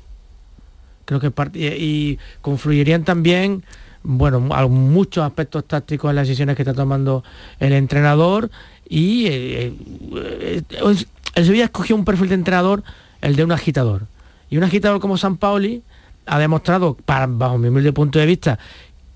[1.05, 3.63] Creo que parte y, y confluirían también,
[4.03, 7.23] bueno, a muchos aspectos tácticos en las decisiones que está tomando
[7.61, 8.51] el entrenador
[8.89, 9.73] y eh,
[10.17, 10.63] eh,
[11.37, 12.83] el Sevilla escogió un perfil de entrenador,
[13.21, 14.07] el de un agitador.
[14.55, 15.83] Y un agitador como San Paoli
[16.27, 18.57] ha demostrado, para- bajo mi humilde punto de vista,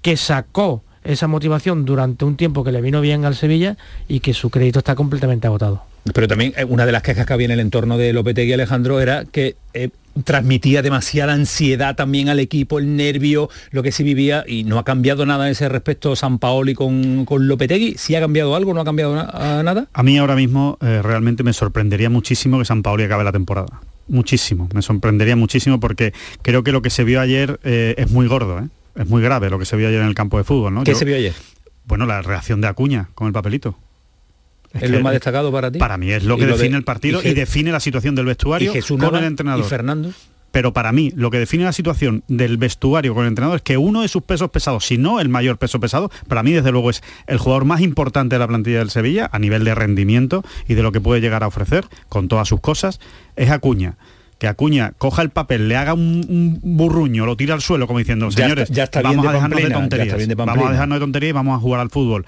[0.03, 3.77] que sacó esa motivación durante un tiempo que le vino bien al Sevilla
[4.09, 5.85] y que su crédito está completamente agotado.
[6.13, 9.01] Pero también eh, una de las quejas que había en el entorno de Lopetegui Alejandro
[9.01, 9.91] era que eh,
[10.25, 14.85] transmitía demasiada ansiedad también al equipo, el nervio, lo que se vivía, y no ha
[14.85, 17.95] cambiado nada en ese respecto San Paoli con, con Lopetegui.
[17.97, 18.75] ¿Sí ha cambiado algo?
[18.75, 19.87] ¿No ha cambiado na- nada?
[19.93, 23.69] A mí ahora mismo eh, realmente me sorprendería muchísimo que San Paoli acabe la temporada.
[24.09, 28.27] Muchísimo, me sorprendería muchísimo porque creo que lo que se vio ayer eh, es muy
[28.27, 28.69] gordo, ¿eh?
[28.97, 30.75] es muy grave lo que se vio ayer en el campo de fútbol.
[30.75, 30.85] ¿no?
[30.85, 31.35] ¿Qué Yo- se vio ayer?
[31.85, 33.79] Bueno, la reacción de Acuña con el papelito.
[34.75, 35.79] ¿Es lo más destacado para ti?
[35.79, 38.27] Para mí es lo que lo de- define el partido y, define la situación del
[38.27, 39.65] vestuario y Jesús con el entrenador.
[39.65, 40.13] y Fernando.
[40.51, 43.77] Pero para mí, lo que define la situación del vestuario con el entrenador es que
[43.77, 46.89] uno de sus pesos pesados, si no el mayor peso pesado, para mí desde luego
[46.91, 50.75] es el jugador más importante de la plantilla del Sevilla a nivel de rendimiento y
[50.75, 52.99] de lo que puede llegar a ofrecer con todas sus cosas,
[53.37, 53.97] es Acuña.
[54.39, 57.99] Que Acuña coja el papel, le haga un, un burruño, lo tira al suelo como
[57.99, 60.07] diciendo, Ya señores, está- ya está vamos de a dejarnos de pamplina, ya tonterías.
[60.07, 62.25] está bien de vamos a dejarnos de tonterías y vamos a jugar al fútbol.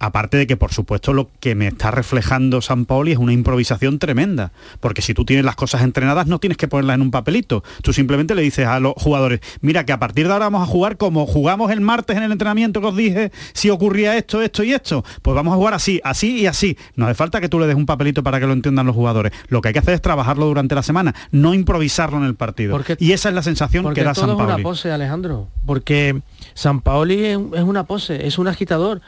[0.00, 3.98] Aparte de que, por supuesto, lo que me está reflejando San Paoli es una improvisación
[3.98, 4.52] tremenda.
[4.78, 7.64] Porque si tú tienes las cosas entrenadas, no tienes que ponerlas en un papelito.
[7.82, 10.70] Tú simplemente le dices a los jugadores, mira que a partir de ahora vamos a
[10.70, 14.62] jugar como jugamos el martes en el entrenamiento que os dije, si ocurría esto, esto
[14.62, 15.04] y esto.
[15.22, 16.76] Pues vamos a jugar así, así y así.
[16.94, 19.32] No hace falta que tú le des un papelito para que lo entiendan los jugadores.
[19.48, 22.70] Lo que hay que hacer es trabajarlo durante la semana, no improvisarlo en el partido.
[22.72, 24.62] Porque- y esa es la sensación Porque que da todo San es una Paoli.
[24.62, 25.48] pose, Alejandro.
[25.66, 26.20] Porque
[26.54, 29.00] San Paoli es una pose, es un agitador.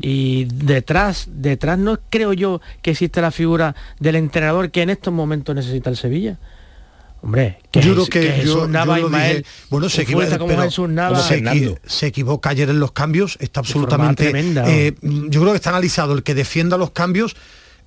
[0.00, 5.12] Y detrás, detrás no creo yo que existe la figura del entrenador que en estos
[5.12, 6.38] momentos necesita el Sevilla.
[7.20, 10.02] Hombre, que, yo creo es- que, yo, Jesús yo Nava, lo Ismael, dije, bueno, se
[10.02, 14.22] equivoca, como pero Jesús Nava, se, equi- se equivoca ayer en los cambios, está absolutamente...
[14.24, 14.64] tremenda.
[14.70, 17.34] eh, yo creo que está analizado, el que defienda los cambios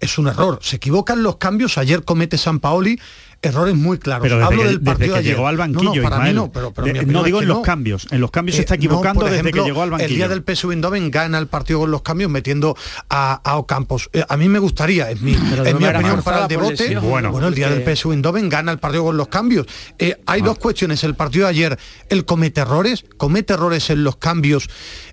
[0.02, 0.60] es un error.
[0.62, 3.00] Se equivocan los cambios, ayer comete San Paoli
[3.42, 4.24] errores muy claros.
[4.24, 5.34] Pero desde Hablo que, del desde partido que ayer.
[5.36, 7.44] llegó al No, no, banquillo, para mí no, pero, pero De- no es digo que
[7.44, 7.64] en los no.
[7.64, 9.90] cambios, en los cambios se está Eh, no, equivocando por desde ejemplo, que llegó al
[9.90, 10.10] banquillo.
[10.10, 12.76] El día del PSV Eindhoven gana el partido con los cambios metiendo
[13.10, 14.10] a, a Ocampos.
[14.14, 17.04] Eh, a mí me gustaría, es mi, es opinión para el lesión.
[17.10, 19.66] Bueno, Bueno, el día del PSV Eindhoven gana el partido con los cambios.
[19.98, 21.04] Eh, hay dos cuestiones.
[21.04, 24.70] El partido de ayer, él comete errores, comete errores en los cambios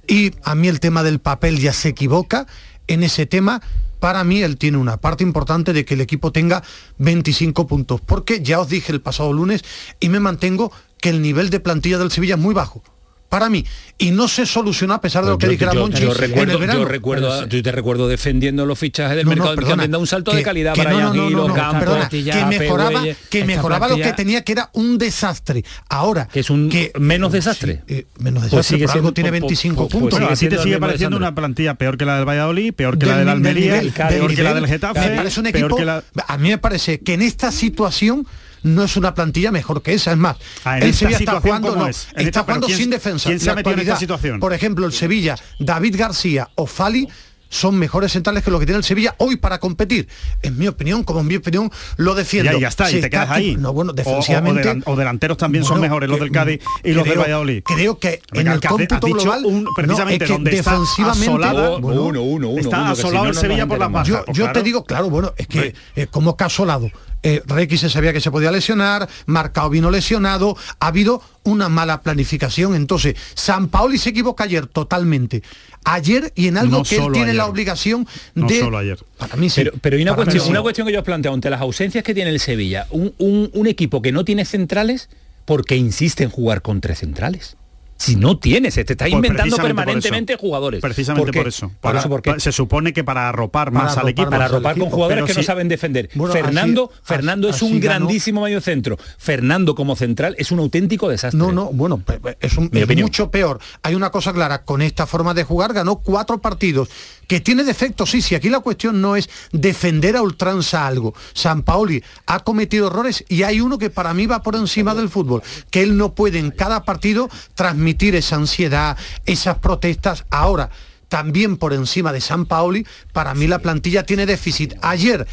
[0.06, 2.46] y a mí el tema del papel ya se equivoca.
[2.86, 3.60] En ese tema,
[3.98, 6.62] para mí él tiene una parte importante de que el equipo tenga
[6.98, 8.00] 25 puntos.
[8.00, 9.64] Porque ya os dije el pasado lunes
[10.00, 12.82] y me mantengo que el nivel de plantilla del Sevilla es muy bajo
[13.28, 13.64] para mí.
[13.98, 16.18] Y no se solucionó a pesar de lo que Yo- dijera yo- Monchi yo en
[16.18, 16.78] recuerdo, el verano.
[16.80, 19.98] yo recuerdo, yo te recuerdo defendiendo los fichajes del No, no, mercado de perdona, da
[19.98, 22.08] un salto de que- calidad que para no, no, no, no, los no, campos, perdona,
[22.08, 25.64] que mejoraba, que mejoraba lo que tenía que era un desastre.
[25.88, 27.82] Ahora que es un menos desastre.
[28.18, 30.18] menos Pues desastre, sigue por algo siendo- tiene pues- 25 pues- pues puntos.
[30.38, 33.06] sigue ¿A ti te sigue pareciendo una plantilla peor que la del Valladolid, peor que
[33.06, 36.02] la del del Almería, nivel, peor del que la del Getafe, peor que la...
[36.26, 38.26] a mí me parece que en esta situación
[38.62, 41.68] no es una plantilla mejor que esa, es más, Ah, en el Sevilla está jugando,
[41.70, 42.08] ¿cómo no, es?
[42.08, 43.28] Está esta- jugando ¿quién- sin defensa.
[43.28, 44.40] quién se ha metido en esta actualidad, situación?
[44.40, 47.08] Por ejemplo, el Sevilla, David García o Fali
[47.50, 50.06] son mejores centrales que lo que tiene el Sevilla hoy para competir.
[50.42, 52.52] En mi opinión, como en mi opinión, lo defiendo.
[52.52, 53.56] Ya, ya está, Se y te quedas está- ahí.
[53.56, 54.68] No, bueno, o- defensivamente...
[54.68, 57.62] O, delan- o delanteros también son mejores los del Cádiz y los del Valladolid.
[57.64, 61.68] Creo que en el cómputo global un- no, precisamente es que donde está defensivamente asolada,
[61.78, 64.08] bueno, uno, uno, uno, está si asolado no, el no Sevilla por las bajas.
[64.08, 64.58] yo, Pues yo claro.
[64.60, 66.90] te digo, claro, bueno, es que eh, como que asolado.
[67.22, 72.02] Eh, Requi se sabía que se podía lesionar, Marcao vino lesionado, ha habido una mala
[72.02, 72.74] planificación.
[72.74, 75.42] Entonces, San Paoli se equivoca ayer totalmente.
[75.84, 78.60] Ayer y en algo No que él tiene la obligación No de...
[78.60, 78.98] solo ayer.
[79.16, 79.62] Para mí sí.
[79.62, 80.50] Pero, pero hay una Para cuestión, sí.
[80.50, 83.50] una cuestión que yo os planteo, ante las ausencias que tiene el Sevilla, un, un-
[83.54, 85.08] un equipo que no tiene centrales,
[85.44, 87.56] porque insiste en jugar con tres centrales?
[87.98, 90.80] Si no tienes, te está Pues inventando por permanentemente jugadores.
[90.80, 91.38] Precisamente ¿Por qué?
[91.40, 91.68] por eso.
[91.80, 94.30] Por Para- se supone que para arropar Para más al equipo.
[94.30, 96.08] para arropar con equipo, jugadores que no saben defender.
[96.14, 98.96] Bueno, Fernando, así- Fernando es así un ganó- grandísimo medio centro.
[99.18, 101.38] Fernando como central es un auténtico desastre.
[101.38, 102.00] No, no, bueno,
[102.40, 103.06] es, un- Mi es opinión.
[103.06, 103.58] mucho peor.
[103.82, 106.88] Hay una cosa clara, con esta forma de jugar ganó cuatro partidos,
[107.26, 111.14] que tiene defectos, sí, sí, aquí la cuestión no es defender a ultranza algo.
[111.34, 115.08] San Paoli ha cometido errores y hay uno que para mí va por encima del
[115.10, 120.24] fútbol, que él no puede en cada partido transmitir esa ansiedad, esas protestas.
[120.30, 120.70] Ahora,
[121.08, 124.74] también por encima de San Paoli, para mí la plantilla tiene déficit.
[124.82, 125.26] Ayer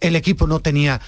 [0.00, 1.00] el equipo no tenía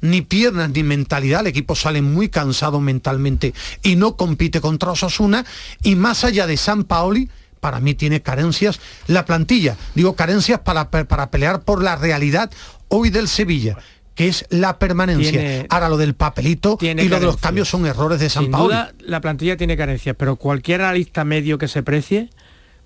[0.00, 5.44] ni piernas ni mentalidad, el equipo sale muy cansado mentalmente y no compite contra Osasuna.
[5.82, 7.28] Y más allá de San Paoli,
[7.60, 12.50] para mí tiene carencias la plantilla, digo carencias para, para pelear por la realidad
[12.88, 13.76] hoy del Sevilla
[14.14, 15.30] que es la permanencia.
[15.30, 18.52] Tiene- Ahora lo del papelito y lo de los cambios son errores de San Sin
[18.52, 18.68] Paoli.
[18.74, 22.28] duda, la plantilla tiene carencias, pero cualquier analista medio que se precie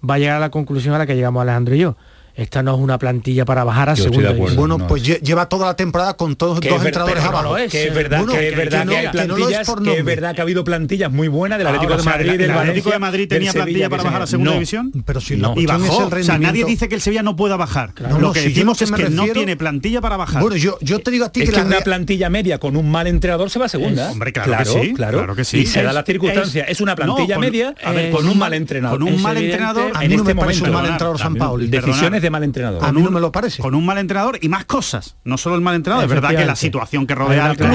[0.08, 1.96] va a llegar a la conclusión a la que llegamos Alejandro y yo.
[2.36, 4.50] Esta no es una plantilla para bajar a Yo estoy de segunda acuerdo.
[4.56, 4.68] división.
[4.78, 7.56] Bueno, pues lle- lleva toda la temporada con todos dos ver- entrenadores pero no abajo.
[7.58, 9.26] es, que es verdad, Bueno, que es verdad que, no- hay que no lo es
[9.38, 10.14] plantillas, por que es nombre.
[10.16, 12.38] verdad que ha habido plantillas muy buenas del Atlético Ahora, de o sea, Madrid, ¿el-
[12.38, 14.54] del el Atlético de Madrid tenía Sevilla, plantilla para bajar a segunda no.
[14.54, 14.92] división?
[15.06, 15.54] Pero si No.
[15.56, 17.92] Y bajó, o sea, nadie dice que el Sevilla no pueda bajar.
[18.00, 20.42] Lo no, que si decimos es que no tiene plantilla para bajar.
[20.42, 23.06] Bueno, yo, yo te digo a ti Es que, una plantilla media con un mal
[23.06, 24.10] entrenador se va a segunda.
[24.10, 25.58] Hombre, claro que sí, claro que sí.
[25.58, 26.64] Y se da la circunstancia.
[26.64, 27.74] Es, una plantilla media
[28.10, 28.98] con un mal entrenador.
[28.98, 30.72] Con un mal entrenador, a mí en no este me parece un momento.
[30.82, 31.70] mal entrenador San.
[31.70, 32.23] Decisiones.
[32.24, 32.84] De mal entrenador.
[32.84, 33.62] A mí no me lo parece.
[33.62, 35.16] Con un mal entrenador y más cosas.
[35.24, 37.70] No solo el mal entrenador, es verdad que la situación que rodea al club,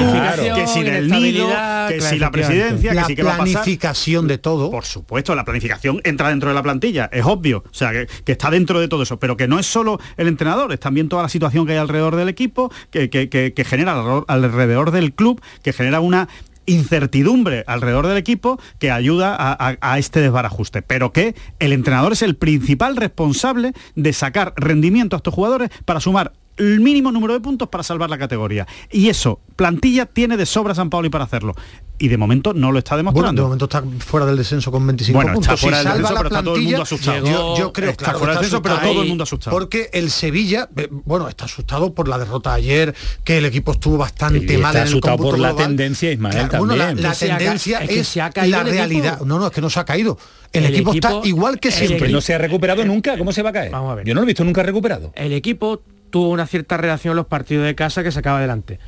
[0.54, 1.46] que si del nido,
[1.88, 3.52] que claro, si la presidencia, que la si qué va a pasar.
[3.52, 4.70] planificación de todo.
[4.70, 8.32] Por supuesto, la planificación entra dentro de la plantilla, es obvio, o sea, que, que
[8.32, 11.22] está dentro de todo eso, pero que no es solo el entrenador, es también toda
[11.22, 13.94] la situación que hay alrededor del equipo, que, que- que- que genera
[14.28, 16.28] alrededor del club, que genera una
[16.70, 22.36] incertidumbre alrededor del equipo que ayuda a, este desbarajuste, pero que el entrenador es el
[22.36, 27.68] principal responsable de sacar rendimiento a estos jugadores para sumar el mínimo número de puntos
[27.68, 28.66] para salvar la categoría.
[28.90, 31.54] Y eso, plantilla tiene de sobra San Paoli para hacerlo.
[31.98, 33.42] Y de momento no lo está Bueno, demostrando.
[33.42, 35.60] de momento está fuera del descenso con 25 Bueno, está puntos.
[35.60, 37.26] fuera Si del salva descenso, la pero está todo el plantilla, mundo asustado.
[37.26, 39.54] Yo, yo creo Está claro, fuera que del descenso, pero todo el mundo asustado.
[39.56, 43.98] Porque el Sevilla, eh, bueno, está asustado por la derrota ayer, que el equipo estuvo
[43.98, 47.06] bastante Y mal está en el asustado por la tendencia, Ismael, Claro, bueno, la, también.
[47.06, 48.74] la tendencia es que es, se ha caído la equipo.
[48.76, 49.20] realidad.
[49.20, 50.16] No, no, es que no se ha caído.
[50.54, 52.06] El, El equipo, equipo- está igual que siempre.
[52.06, 53.18] Que no se ha recuperado nunca.
[53.18, 53.72] ¿Cómo se va a caer?
[53.72, 54.06] Vamos a ver.
[54.06, 55.12] Yo no lo he visto nunca recuperado.
[55.16, 58.78] el equipo tuvo una cierta reacción en los partidos de casa que sacaba adelante.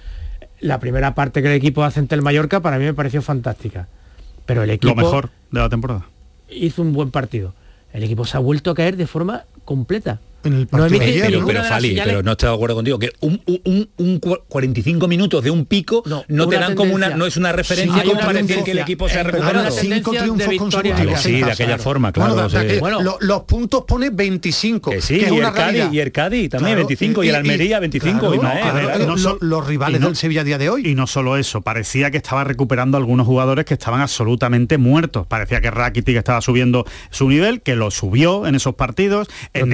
[0.61, 3.89] La primera parte que el equipo hace ante el Mallorca para mí me pareció fantástica.
[4.47, 6.07] Pero el equipo Lo mejor de la temporada.
[6.49, 7.55] hizo un buen partido.
[7.93, 10.21] El equipo se ha vuelto a caer de forma completa.
[10.45, 11.47] En el No partido emite de ayer, Pero, ¿no?
[11.47, 15.09] pero Fali, señales- pero no estoy de acuerdo contigo, que un, un, un cu- 45
[15.09, 18.09] minutos de un pico no, No, te dan como una, no es una referencia Sí,
[18.09, 19.71] como una para decir que el equipo se ha Eh, recuperado.
[19.71, 21.21] cinco triunfos consecutivos.
[21.21, 21.83] Sí, de aquella claro.
[21.83, 22.35] forma, claro.
[22.35, 22.57] Bueno, sí.
[22.67, 23.03] que Bueno.
[23.03, 24.91] lo- los puntos pone 25.
[24.91, 27.29] Que sí, que es y una el Cádiz, y el Cádiz también, Claro, 25, y,
[27.29, 29.01] el Almería, 25, claro, Ismael, claro, ¿verdad?
[29.01, 30.87] eh, no los rivales y no- del Sevilla a día de hoy.
[30.89, 35.27] Y no solo eso, parecía que estaba recuperando algunos jugadores que estaban absolutamente muertos.
[35.27, 39.29] Parecía que Rakitic estaba subiendo su nivel, que lo subió en esos partidos.
[39.55, 39.71] En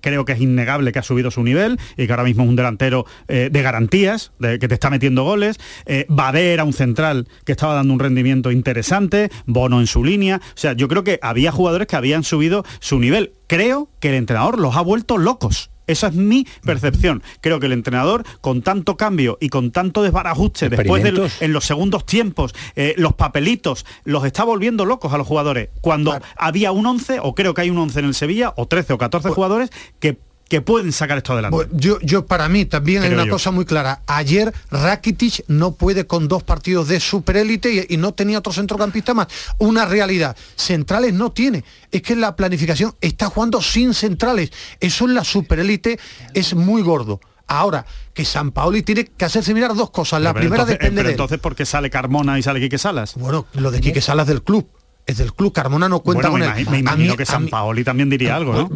[0.00, 2.56] creo que es innegable que ha subido su nivel y que ahora mismo es un
[2.56, 5.58] delantero eh, de garantías, que te está metiendo goles.
[5.86, 10.40] Eh, Badé era un central que estaba dando un rendimiento interesante, Bono en su línea.
[10.42, 13.34] O sea, yo creo que había jugadores que habían subido su nivel.
[13.46, 15.70] Creo que el entrenador los ha vuelto locos.
[15.90, 17.22] Esa es mi percepción.
[17.40, 21.64] Creo que el entrenador, con tanto cambio y con tanto desbarajuste después de en los
[21.64, 25.70] segundos tiempos, eh, los papelitos, los está volviendo locos a los jugadores.
[25.80, 28.92] Cuando había un 11, o creo que hay un 11 en el Sevilla, o 13
[28.92, 30.18] o 14 Pues jugadores que
[30.50, 31.54] que pueden sacar esto adelante.
[31.54, 33.32] Bueno, yo, yo para mí también hay Creo una yo.
[33.32, 34.02] cosa muy clara.
[34.06, 39.14] Ayer Rakitic no puede con dos partidos de superélite y, y no tenía otro centrocampista
[39.14, 39.28] más.
[39.58, 40.36] Una realidad.
[40.56, 41.64] Centrales no tiene.
[41.92, 44.50] Es que la planificación está jugando sin centrales.
[44.80, 45.98] Eso en la superélite
[46.34, 47.20] es muy gordo.
[47.46, 50.20] Ahora, que San Paoli tiene que hacerse mirar dos cosas.
[50.20, 51.14] La Pero primera entonces, depende pero de él.
[51.14, 53.14] entonces ¿por qué sale Carmona y sale Quique Salas?
[53.14, 54.68] Bueno, lo de Quique Salas del club.
[55.06, 55.52] Es del club.
[55.52, 56.68] Carmona no cuenta Bueno, con me él.
[56.70, 58.70] me A imagino mí- que San Paoli también diría algo, ¿no?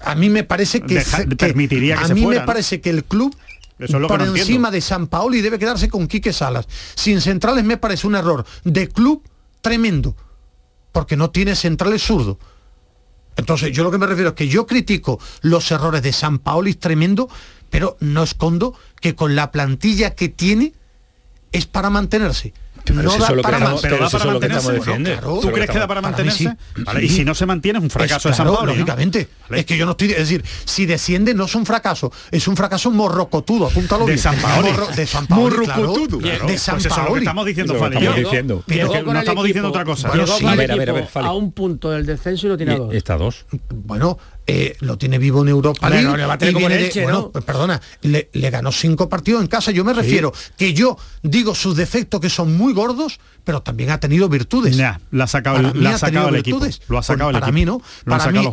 [0.00, 2.46] A mí me parece que, Deja- se- que- permitiría que a se mí fuera, me
[2.46, 2.46] ¿no?
[2.46, 3.36] parece que el club
[3.78, 4.40] es lo que por entiendo.
[4.40, 6.66] encima de San Paoli debe quedarse con Quique Salas.
[6.94, 9.22] Sin centrales me parece un error de club
[9.60, 10.16] tremendo,
[10.92, 12.36] porque no tiene centrales zurdos.
[13.36, 16.74] Entonces, yo lo que me refiero es que yo critico los errores de San Paoli
[16.74, 17.28] tremendo,
[17.70, 20.72] pero no escondo que con la plantilla que tiene
[21.52, 22.52] es para mantenerse.
[22.94, 23.96] Pero no da eso es lo que para estamos- mantenerse.
[23.96, 25.10] pero eso lo que estamos diciendo.
[25.10, 25.38] claro.
[25.40, 26.38] ¿Tú crees que da para Para mantenerse?
[26.44, 26.82] sí.
[26.84, 28.78] Vale, y si no se mantiene es un fracaso Es de San claro, Paoli, ¿no?
[28.78, 29.28] lógicamente.
[29.50, 32.56] Es que yo no estoy, es decir, si desciende no es un fracaso, es un
[32.56, 34.18] fracaso morrocotudo, apúntalo De bien.
[34.22, 34.70] San Paoli.
[34.70, 35.80] Morro- de San Paoli, claro.
[35.82, 36.18] Morrocotudo.
[36.18, 36.58] De Claro.
[36.58, 37.96] San Pues eso es lo que estamos diciendo, Fali.
[37.96, 38.62] estamos Yo- diciendo.
[38.66, 40.08] Pero que no estamos diciendo otra cosa.
[40.08, 40.46] Bueno, sí.
[40.46, 41.26] A ver, a ver, a ver, equipo Fali.
[41.28, 42.94] a un punto del descenso y lo tiene a dos.
[42.94, 43.46] Está dos.
[43.74, 44.18] Bueno,
[44.50, 46.66] eh, lo tiene vivo en Europa Hombre, League no le va a tener y como
[46.68, 47.30] viene el de- Elche, bueno, ¿no?
[47.32, 49.70] pues perdona, le, le ganó cinco partidos en casa.
[49.72, 54.00] Yo me refiero que yo digo sus defectos que son muy gordos, pero también ha
[54.00, 54.76] tenido virtudes.
[54.78, 56.66] Nah, la ha sacado, el- Para mí la ha ha sacado tenido el equipo.
[56.88, 57.82] Lo ha sacado el para mí no.
[58.04, 58.48] Lo para mí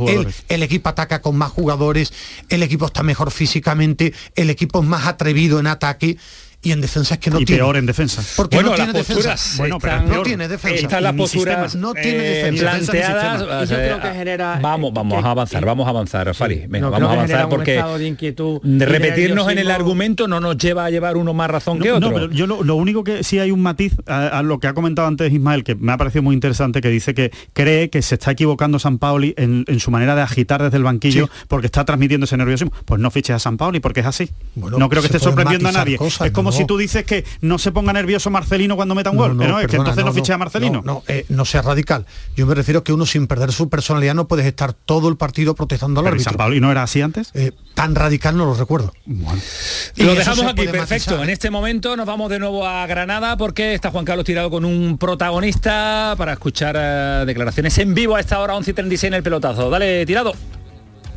[0.50, 2.12] el equipo ataca con más jugadores,
[2.50, 6.18] el equipo está mejor físicamente, el equipo es más atrevido en ataque
[6.66, 7.61] y en defensa es que no y tiene.
[7.61, 8.22] peor en defensa.
[8.36, 9.30] Porque Bueno, no tiene las defensa.
[9.32, 10.82] posturas Bueno, pero no tiene defensa.
[10.82, 11.76] Están las posturas.
[11.76, 12.61] No tiene eh, defensa.
[12.72, 13.39] planteadas.
[13.39, 15.88] Defensa Y yo o sea, creo que genera- Vamos, vamos que- a avanzar, que- vamos
[15.88, 16.66] a avanzar, Fari.
[16.68, 20.39] Venga, No, vamos a avanzar porque de inquietud de de repetirnos en el argumento no
[20.39, 22.09] nos lleva a llevar uno más razón que otro.
[22.09, 24.68] no, pero yo lo, lo único que sí hay un matiz a, a lo que
[24.68, 28.01] ha comentado antes Ismael, que me ha parecido muy interesante, que dice que cree que
[28.01, 31.68] se está equivocando San Paoli en, en su manera de agitar desde el banquillo porque
[31.68, 32.72] está transmitiendo ese nerviosismo.
[32.86, 34.30] Pues no fiches a San Paoli porque es así.
[34.55, 35.97] Bueno, no creo que esté sorprendiendo a nadie.
[35.97, 36.51] cosas, es como.
[36.56, 39.38] Si tú dices que no se ponga nervioso Marcelino cuando meta un gol.
[39.38, 40.82] No, es que entonces no, fiches a Marcelino.
[40.84, 42.06] No, no, eh, no sea radical.
[42.36, 45.56] Yo me refiero que uno sin perder su personalidad no puedes estar todo el partido
[45.56, 46.32] protestando al Pero ¿y árbitro.
[46.32, 47.32] San Paoli no era así antes?
[47.34, 48.93] Eh, tan radical no lo recuerdo.
[49.06, 51.12] Y Lo dejamos aquí, perfecto.
[51.12, 51.24] matizar.
[51.24, 54.66] En este momento nos vamos de nuevo a Granada porque está Juan Carlos tirado con
[54.66, 59.14] un protagonista para escuchar eh, declaraciones en vivo a esta hora 11 y 36 en
[59.16, 59.70] el pelotazo.
[59.70, 60.34] Dale, tirado.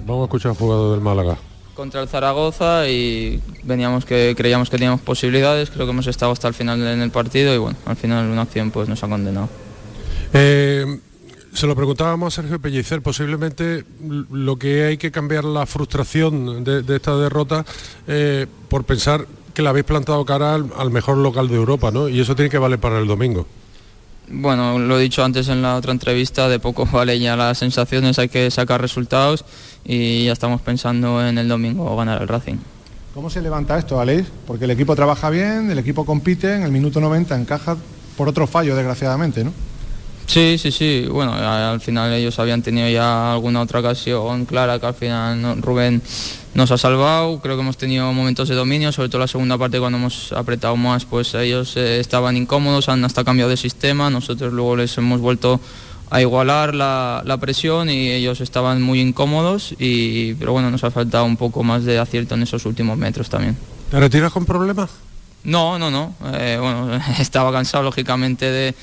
[0.06, 1.38] Vamos a escuchar al jugador del Málaga.
[1.78, 6.48] Contra el Zaragoza y veníamos que creíamos que teníamos posibilidades, creo que hemos estado hasta
[6.48, 9.48] el final en el partido y bueno, al final una acción pues nos ha condenado.
[10.32, 10.98] Eh,
[11.52, 16.82] se lo preguntábamos a Sergio Pellicer, posiblemente lo que hay que cambiar la frustración de,
[16.82, 17.64] de esta derrota
[18.08, 22.08] eh, por pensar que la habéis plantado cara al, al mejor local de Europa, ¿no?
[22.08, 23.46] Y eso tiene que valer para el domingo.
[24.30, 28.18] Bueno, lo he dicho antes en la otra entrevista, de poco vale ya las sensaciones,
[28.18, 29.44] hay que sacar resultados
[29.84, 32.56] y ya estamos pensando en el domingo ganar el Racing.
[33.14, 34.26] ¿Cómo se levanta esto, Aleix?
[34.46, 37.76] Porque el equipo trabaja bien, el equipo compite, en el minuto 90 encaja
[38.16, 39.52] por otro fallo, desgraciadamente, ¿no?
[40.28, 41.06] Sí, sí, sí.
[41.10, 46.02] Bueno, al final ellos habían tenido ya alguna otra ocasión clara que al final Rubén
[46.52, 47.40] nos ha salvado.
[47.40, 50.76] Creo que hemos tenido momentos de dominio, sobre todo la segunda parte cuando hemos apretado
[50.76, 54.10] más, pues ellos eh, estaban incómodos, han hasta cambiado de sistema.
[54.10, 55.60] Nosotros luego les hemos vuelto
[56.10, 59.74] a igualar la, la presión y ellos estaban muy incómodos.
[59.78, 63.30] Y, pero bueno, nos ha faltado un poco más de acierto en esos últimos metros
[63.30, 63.56] también.
[63.90, 64.90] ¿Te retiras con problemas?
[65.44, 66.14] No, no, no.
[66.34, 68.74] Eh, bueno, estaba cansado lógicamente de,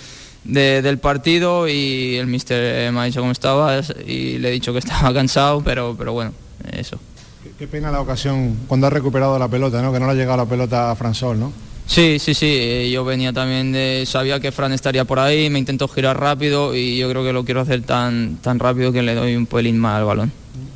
[0.46, 4.72] de- del partido y el mister me ha dicho cómo estaba y le he dicho
[4.74, 6.32] que estaba cansado, pero, pero bueno,
[6.72, 6.98] eso.
[7.44, 9.92] Qué, qué pena la ocasión cuando ha recuperado la pelota, ¿no?
[9.92, 11.52] Que no le ha llegado la pelota a Fransol, ¿no?
[11.88, 12.48] Sí, sí, sí.
[12.50, 16.74] eh, Yo venía también de, sabía que Fran estaría por ahí, me intentó girar rápido
[16.76, 19.78] y yo creo que lo quiero hacer tan, tan rápido que le doy un pelín
[19.78, 20.32] mal al balón.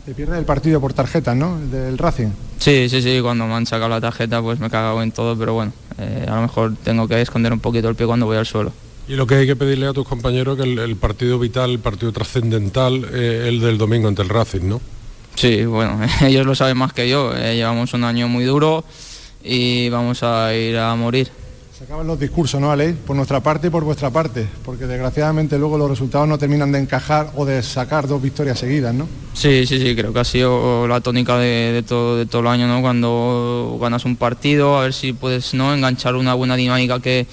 [0.06, 1.58] Te pierde el partido por tarjetas, ¿no?
[1.58, 2.28] El del Racing.
[2.60, 5.36] Sí, sí, sí, cuando me han sacado la tarjeta pues me he cagado en todo,
[5.38, 8.38] pero bueno, eh, a lo mejor tengo que esconder un poquito el pie cuando voy
[8.38, 8.72] al suelo.
[9.10, 11.80] Y lo que hay que pedirle a tus compañeros que el, el partido vital, el
[11.80, 14.80] partido trascendental, eh, el del domingo ante el Racing, ¿no?
[15.34, 17.36] Sí, bueno, ellos lo saben más que yo.
[17.36, 18.84] eh, llevamos un año muy duro
[19.44, 21.28] y vamos a ir a morir.
[21.76, 22.96] Se acaban los discursos, ¿no, Aleix?
[22.98, 26.78] Por nuestra parte y por vuestra parte, porque desgraciadamente luego los resultados no terminan de
[26.80, 29.08] encajar o de sacar dos victorias seguidas, ¿no?
[29.34, 32.48] Sí, sí, sí, creo que ha sido la tónica de, de todo, de todo el
[32.50, 32.82] año, ¿no?
[32.82, 37.26] Cuando ganas un partido, a ver si puedes no enganchar una buena dinámica que,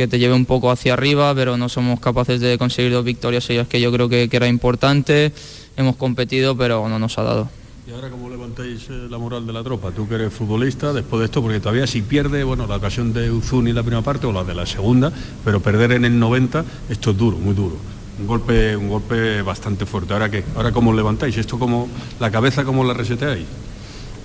[0.00, 3.44] que te lleve un poco hacia arriba, pero no somos capaces de conseguir dos victorias
[3.44, 5.30] seguidas que yo creo que, que era importante.
[5.76, 7.50] Hemos competido, pero no nos ha dado.
[7.86, 9.90] ¿Y ahora cómo levantáis eh, la moral de la tropa?
[9.90, 13.30] Tú que eres futbolista, después de esto, porque todavía si pierde, bueno, la ocasión de
[13.30, 15.12] Uzuni la primera parte o la de la segunda,
[15.44, 17.76] pero perder en el 90, esto es duro, muy duro.
[18.18, 20.14] Un golpe, un golpe bastante fuerte.
[20.14, 20.44] ¿Ahora qué?
[20.56, 21.36] ¿Ahora cómo levantáis?
[21.36, 21.88] ¿Esto como
[22.18, 23.44] la cabeza cómo la reseteáis?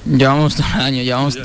[0.06, 1.38] Llevamos todo el año, llevamos,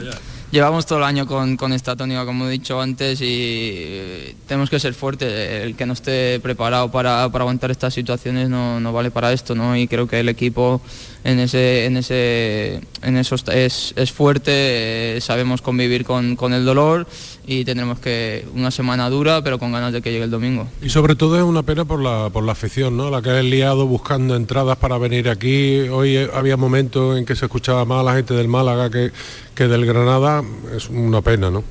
[0.51, 4.71] llevamos todo el año con, con esta tónica, como he dicho antes, y eh, tenemos
[4.71, 5.33] que ser fuertes.
[5.65, 9.55] El que no esté preparado para, para aguantar estas situaciones no, no vale para esto,
[9.55, 9.77] ¿no?
[9.77, 10.81] Y creo que el equipo
[11.25, 16.65] en ese, en ese, en eso es, es fuerte, eh, sabemos convivir con, con el
[16.65, 17.07] dolor
[17.47, 20.69] y tendremos que una semana dura, pero con ganas de que llegue el domingo.
[20.81, 23.11] Y sobre todo es una pena por la, por la afición, ¿no?
[23.11, 25.81] La que has liado buscando entradas para venir aquí.
[25.91, 29.11] Hoy eh, había momentos en que se escuchaba más a la gente del Málaga que,
[29.55, 30.43] que del Granada.
[30.75, 31.63] Es una pena, ¿no?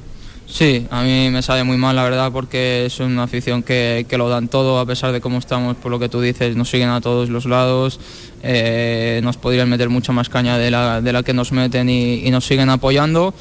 [0.49, 4.17] Sí, a mí me sabe muy mal la verdad porque es una afición que, que
[4.17, 6.89] lo dan todo a pesar de cómo estamos, por lo que tú dices, nos siguen
[6.89, 7.99] a todos los lados,
[8.41, 12.25] eh, nos podrían meter mucha más caña de la, de la que nos meten y,
[12.25, 13.35] y nos siguen apoyando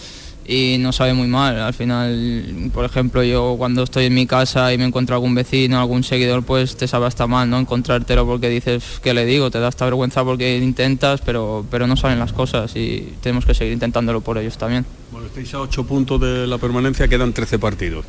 [0.49, 1.61] y nos sabe muy mal.
[1.61, 5.79] Al final, por ejemplo, yo cuando estoy en mi casa y me encuentro algún vecino,
[5.79, 7.59] algún seguidor, pues te sabe hasta mal, ¿no?
[7.59, 9.51] Encontrártelo porque dices, ¿qué le digo?
[9.51, 13.53] Te da esta vergüenza porque intentas, pero, pero no salen las cosas y tenemos que
[13.53, 14.87] seguir intentándolo por ellos también.
[15.13, 18.07] Bueno, estáis a 8 puntos de la permanencia, quedan 13 partidos.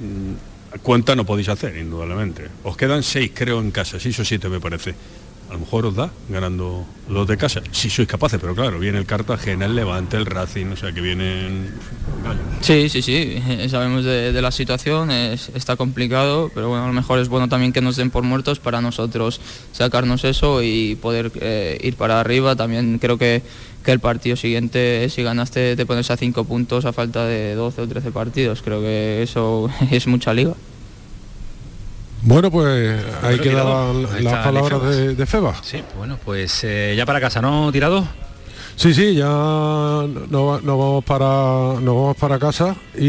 [0.00, 2.48] Mm, Cuenta no podéis hacer, indudablemente.
[2.64, 4.94] Os quedan 6, creo, en casa, 6 o 7 me parece.
[5.48, 8.98] A lo mejor os da ganando los de casa, si sois capaces, pero claro, viene
[8.98, 11.72] el Cartagena, el Levante, el Racing, o sea que vienen.
[12.60, 16.92] Sí, sí, sí, eh, sabemos de, la situación, es- está complicado, pero bueno, a lo
[16.92, 19.40] mejor es bueno también que nos den por muertos para nosotros
[19.72, 22.56] sacarnos eso y poder eh, ir para arriba.
[22.56, 23.42] También creo que,
[23.84, 27.82] que el partido siguiente, si ganaste, te pones a cinco puntos a falta de 12
[27.82, 28.62] o 13 partidos.
[28.62, 30.54] Creo que eso es mucha liga.
[32.22, 35.54] Bueno, pues ahí quedaban las palabras de, de Feba.
[35.62, 38.06] Sí, bueno, pues eh, ya para casa, ¿no, tirado?
[38.74, 43.06] Sí, sí, ya nos no, vamos para nos vamos para casa y,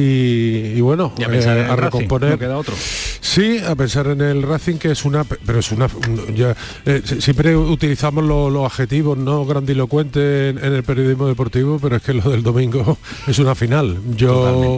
[0.78, 2.30] y bueno, Y a pensar eh, en el a Racing, recomponer.
[2.32, 2.74] no queda otro.
[3.20, 6.56] Sí, a pensar en el Racing que es una, pero es una, un- ya,
[6.86, 11.98] eh, si- siempre utilizamos lo- los adjetivos no grandilocuentes en, en el periodismo deportivo, pero
[11.98, 12.98] es que lo del domingo
[13.28, 13.98] es una final.
[14.16, 14.78] Yo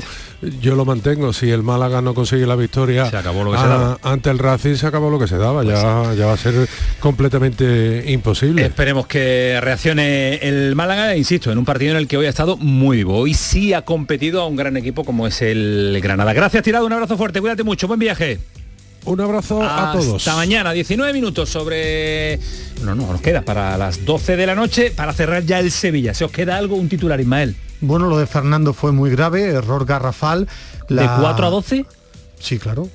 [0.61, 1.33] yo lo mantengo.
[1.33, 3.97] Si el Málaga no consigue la victoria Se acabó lo que se a- daba.
[3.97, 5.63] Pues ante el Racing, se acabó lo que se daba.
[5.63, 6.67] Ya, ya va a ser
[6.99, 8.63] completamente imposible.
[8.65, 12.55] Esperemos que reaccione el Málaga, insisto, en un partido en el que hoy ha estado
[12.57, 13.17] muy vivo.
[13.17, 16.33] Hoy sí ha competido a un gran equipo como es el Granada.
[16.33, 18.39] Gracias, Tirado, un abrazo fuerte, cuídate mucho, buen viaje.
[19.05, 20.15] Un abrazo a todos.
[20.27, 22.37] Hasta mañana, 19 minutos sobre...
[22.83, 26.13] No, no, nos queda para las 12 de la noche para cerrar ya el Sevilla.
[26.13, 26.75] ¿Se os queda algo?
[26.75, 27.55] Un titular, Ismael.
[27.81, 30.47] Bueno, lo de Fernando fue muy grave, error garrafal.
[30.89, 31.85] ¿De 4 a 12?
[32.39, 32.89] Sí, claro.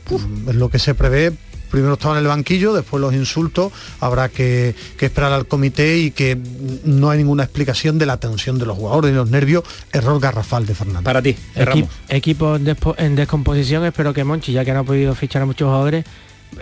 [0.48, 1.32] Es lo que se prevé.
[1.70, 3.72] Primero estaba en el banquillo, después los insultos.
[3.98, 6.38] Habrá que, que esperar al comité y que
[6.84, 9.64] no hay ninguna explicación de la tensión de los jugadores y los nervios.
[9.92, 11.02] Error garrafal de Fernando.
[11.02, 15.14] Para ti, Equi- equipo en, en descomposición, espero que Monchi, ya que no ha podido
[15.16, 16.04] fichar a muchos jugadores,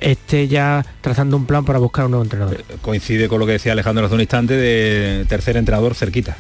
[0.01, 2.64] esté ya trazando un plan para buscar un nuevo entrenador.
[2.81, 6.39] Coincide con lo que decía Alejandro hace un instante de tercer entrenador cerquita.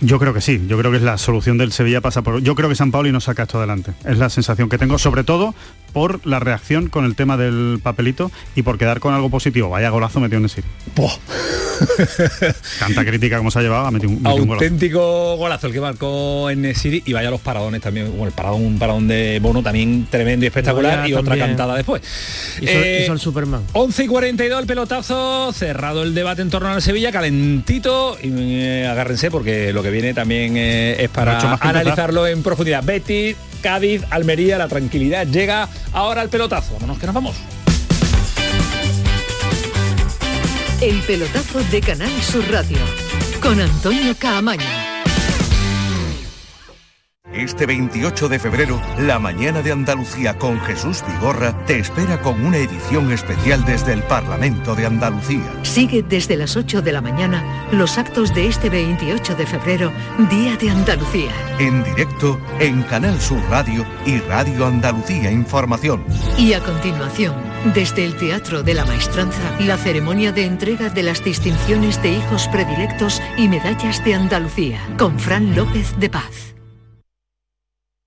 [0.00, 2.40] Yo creo que sí, yo creo que es la solución del Sevilla pasa por...
[2.40, 3.92] Yo creo que San Pauli no saca esto adelante.
[4.04, 5.54] Es la sensación que tengo, sobre todo
[5.92, 9.70] por la reacción con el tema del papelito y por quedar con algo positivo.
[9.70, 10.68] Vaya golazo metió en el City.
[12.78, 14.64] Tanta crítica como se ha llevado, ha metido un, metió un golazo.
[14.64, 18.08] Auténtico golazo el que marcó en City y vaya los paradones también.
[18.10, 21.48] Bueno, el paradón, un paradón de Bono también tremendo y espectacular Vaya y otra también.
[21.48, 22.02] cantada después.
[22.60, 23.62] Hizo, Eh, hizo el Superman.
[23.72, 28.28] 11 y 42 el pelotazo, cerrado el debate en torno al Sevilla, calentito y
[28.60, 32.82] eh, agárrense porque lo que viene también eh, es para analizarlo en profundidad.
[32.82, 36.74] Betis, Cádiz, Almería, la tranquilidad llega ahora al pelotazo.
[36.74, 37.36] Vámonos que nos vamos.
[40.80, 42.78] El pelotazo de Canal Sur Radio
[43.40, 44.97] con Antonio Caamaño.
[47.32, 52.56] Este 28 de febrero, la mañana de Andalucía con Jesús Vigorra te espera con una
[52.56, 55.44] edición especial desde el Parlamento de Andalucía.
[55.62, 59.92] Sigue desde las 8 de la mañana los actos de este 28 de febrero,
[60.30, 61.30] Día de Andalucía.
[61.58, 66.02] En directo en Canal Sur Radio y Radio Andalucía Información.
[66.38, 67.34] Y a continuación,
[67.74, 72.48] desde el Teatro de la Maestranza, la ceremonia de entrega de las distinciones de hijos
[72.48, 76.57] predilectos y medallas de Andalucía, con Fran López de Paz.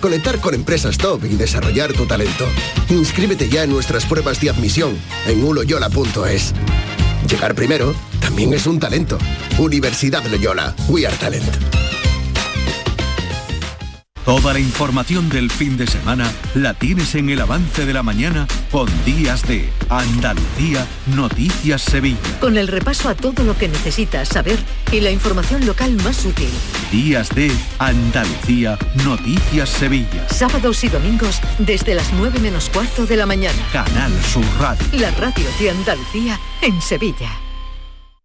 [0.00, 2.46] Conectar con empresas top y desarrollar tu talento.
[2.88, 4.96] Inscríbete ya en nuestras pruebas de admisión
[5.26, 6.54] en uloyola.es.
[7.28, 9.18] Llegar primero también es un talento.
[9.58, 10.74] Universidad Loyola.
[10.88, 11.97] We are talent.
[14.28, 18.46] Toda la información del fin de semana la tienes en el avance de la mañana
[18.70, 22.18] con Días de Andalucía Noticias Sevilla.
[22.38, 24.58] Con el repaso a todo lo que necesitas saber
[24.92, 26.50] y la información local más útil.
[26.92, 30.28] Días de Andalucía Noticias Sevilla.
[30.28, 33.56] Sábados y domingos desde las 9 menos cuarto de la mañana.
[33.72, 34.86] Canal Sur Radio.
[35.00, 37.47] La radio de Andalucía en Sevilla.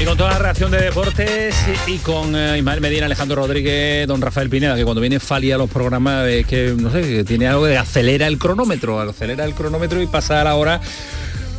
[0.00, 1.54] Y con toda la reacción de deportes
[1.86, 5.58] y con eh, Ismael Medina, Alejandro Rodríguez, don Rafael Pineda, que cuando viene Fali a
[5.58, 9.54] los programas es que, no sé, que tiene algo de acelera el cronómetro, acelera el
[9.54, 10.80] cronómetro y pasa la hora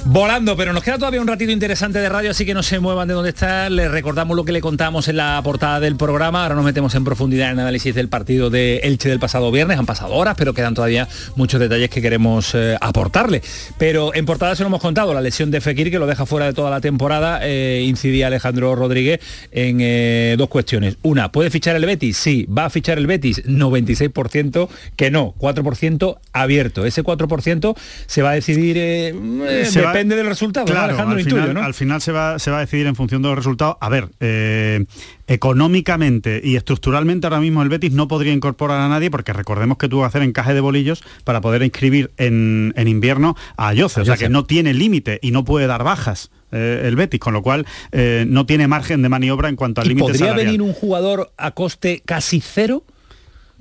[0.05, 3.07] Volando, pero nos queda todavía un ratito interesante de radio, así que no se muevan
[3.07, 3.69] de donde está.
[3.69, 6.43] Les recordamos lo que le contamos en la portada del programa.
[6.43, 9.79] Ahora nos metemos en profundidad en el análisis del partido de Elche del pasado viernes.
[9.79, 13.41] Han pasado horas, pero quedan todavía muchos detalles que queremos eh, aportarle.
[13.77, 16.47] Pero en portada se lo hemos contado, la lesión de Fekir, que lo deja fuera
[16.47, 20.97] de toda la temporada, eh, incidía Alejandro Rodríguez en eh, dos cuestiones.
[21.01, 22.17] Una, ¿puede fichar el Betis?
[22.17, 22.45] Sí.
[22.45, 23.45] ¿Va a fichar el Betis?
[23.45, 26.85] 96% que no, 4% abierto.
[26.85, 27.75] Ese 4%
[28.05, 28.73] se va a decidir...
[29.63, 32.87] Se depende del resultado, claro, al, final, al final se va, se va a decidir
[32.87, 33.77] en función de los resultados.
[33.79, 34.85] A ver, eh,
[35.27, 39.87] económicamente y estructuralmente ahora mismo el Betis no podría incorporar a nadie porque recordemos que
[39.87, 44.17] tuvo que hacer encaje de bolillos para poder inscribir en, invierno a Ayoce, o sea
[44.17, 47.65] que no tiene límite y no puede dar bajas eh, el Betis, con lo cual
[47.91, 51.51] eh, no tiene margen de maniobra en cuanto al límite ¿Podría venir un jugador a
[51.51, 52.83] coste casi cero?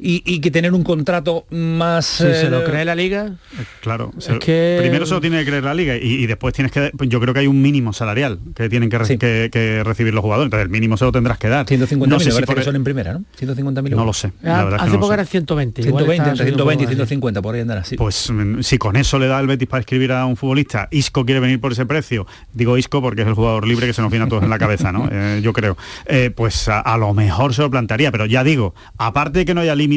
[0.05, 2.07] Y, que tener un contrato más...
[2.07, 3.37] Si se lo eh, cree la liga.
[3.81, 4.13] Claro.
[4.13, 6.91] Primero se lo tiene que creer la liga y, después tienes que...
[7.07, 10.47] Yo creo que hay un mínimo salarial que tienen que, recibir los jugadores.
[10.47, 11.67] Entonces el mínimo se lo tendrás que dar.
[11.67, 13.25] 150 no sé si que son en primera, ¿no?
[13.37, 14.33] 150 mil No lo sé.
[14.45, 15.83] hace poco era 120.
[15.83, 17.97] 120, 120 y 150, por ahí andará así.
[17.97, 21.25] Pues mm, si con eso le da el Betis para escribir a un futbolista, Isco
[21.25, 24.11] quiere venir por ese precio, digo Isco porque es el jugador libre que se nos
[24.11, 25.09] viene a todos en la cabeza, ¿no?
[25.13, 25.77] Eh, yo creo.
[26.07, 29.53] Eh, pues a, a, lo mejor se lo plantearía, pero ya digo, aparte de que
[29.53, 29.92] no haya límite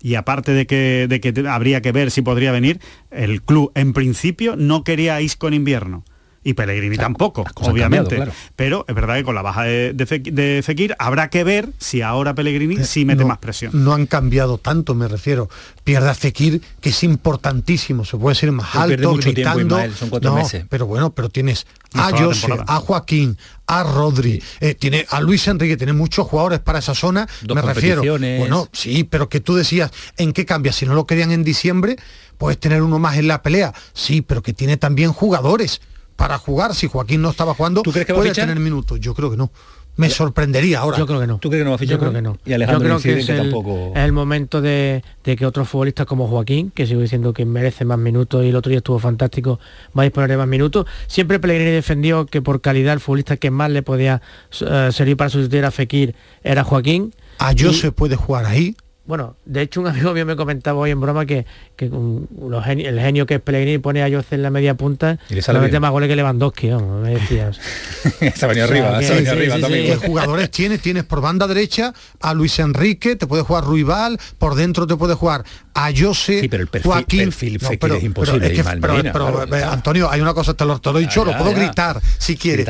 [0.00, 2.80] y aparte de que, de que habría que ver si podría venir,
[3.10, 6.04] el club en principio no quería a Isco en invierno
[6.44, 8.22] y Pellegrini tampoco, obviamente.
[8.56, 12.76] Pero es verdad que con la baja de, Fekir habrá que ver si ahora Pellegrini
[12.76, 13.84] eh, sí mete más presión.
[13.84, 15.48] No han cambiado tanto, me refiero.
[15.84, 19.78] Pierde a Fekir, que es importantísimo, se puede ser más alto, gritando.
[19.94, 20.66] son cuatro meses.
[20.68, 23.36] Pero bueno, pero tienes a José, a Joaquín,
[23.66, 28.02] a Rodri, eh, tiene a Luis Enrique, tiene muchos jugadores para esa zona, me refiero.
[28.02, 30.72] Bueno, sí, pero que tú decías, ¿en qué cambia?
[30.72, 31.96] Si no lo querían en diciembre,
[32.38, 33.72] puedes tener uno más en la pelea.
[33.92, 35.80] Sí, pero que tiene también jugadores
[36.16, 36.74] para jugar.
[36.74, 39.00] Si Joaquín no estaba jugando, ¿Tú crees que va puede tener minutos.
[39.00, 39.50] Yo creo que no.
[39.94, 40.96] Me sorprendería ahora.
[40.96, 41.38] Yo creo que no.
[41.38, 41.96] ¿Tú crees que no va a fichar?
[41.96, 42.38] Yo creo que no.
[42.46, 43.54] Y Alejandro Yo creo que es, el,
[43.94, 47.98] es el momento de, que otros futbolistas como Joaquín, que sigo diciendo que merece más
[47.98, 49.60] minutos y el otro día estuvo fantástico,
[49.96, 50.86] va a disponer de más minutos.
[51.08, 54.22] Siempre Pellegrini defendió que por calidad el futbolista que más le podía
[54.62, 57.14] eh, servir para sustituir a Fekir era Joaquín.
[57.38, 58.74] A yo se puede jugar ahí.
[59.04, 61.46] Bueno, de hecho un amigo mío me comentaba hoy en broma que,
[61.76, 65.60] que el genio que es Pellegrini pone a Jose en la media punta y le
[65.60, 67.58] mete más goles que Lewandowski, vamos, me decías.
[68.34, 69.98] se ha venido arriba, se ha venido arriba también.
[69.98, 70.80] ¿Qué jugadores tienes?
[70.80, 75.14] Tienes por banda derecha a Luis Enrique, te puede jugar Ruibal, por dentro te puede
[75.14, 75.44] jugar
[75.74, 77.32] a Jose, sí, pero el perfil, Joaquín.
[77.80, 78.62] pero, es imposible.
[78.80, 82.36] Pero, Antonio, hay una cosa, te lo, te lo he dicho, lo puedo gritar si
[82.36, 82.68] quieres.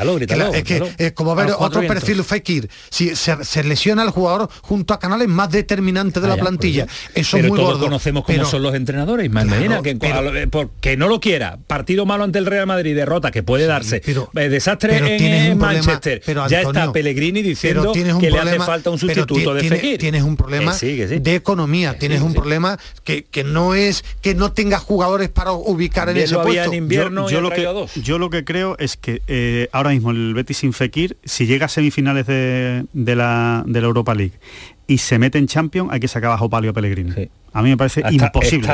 [0.55, 2.70] es que es como ver otro perfil Fekir.
[2.91, 6.86] Si se, lesiona el jugador junto a canales más determinantes de la plantilla.
[7.14, 9.96] Eso pero muy todos conocemos cómo son los entrenadores, Medina, que
[10.50, 14.48] porque no lo quiera, partido malo ante el Real Madrid, derrota que puede darse, eh,
[14.48, 16.22] desastre en Manchester.
[16.48, 19.98] ya está Pellegrini diciendo que le hace falta un sustituto de Fekir.
[19.98, 25.28] Tienes un problema de economía, tienes un problema que, no es que no tenga jugadores
[25.28, 26.62] para ubicar en ese puesto.
[26.62, 27.68] En invierno yo, lo que,
[28.02, 31.66] yo lo que creo es que eh, ahora mismo el Betis sin Fekir, si llega
[31.66, 34.38] a semifinales de, de, la, de la Europa League
[34.93, 37.28] y se mete en Champions, hay que sacar bajo palio Pellegrini.
[37.55, 38.68] A mí me parece imposible.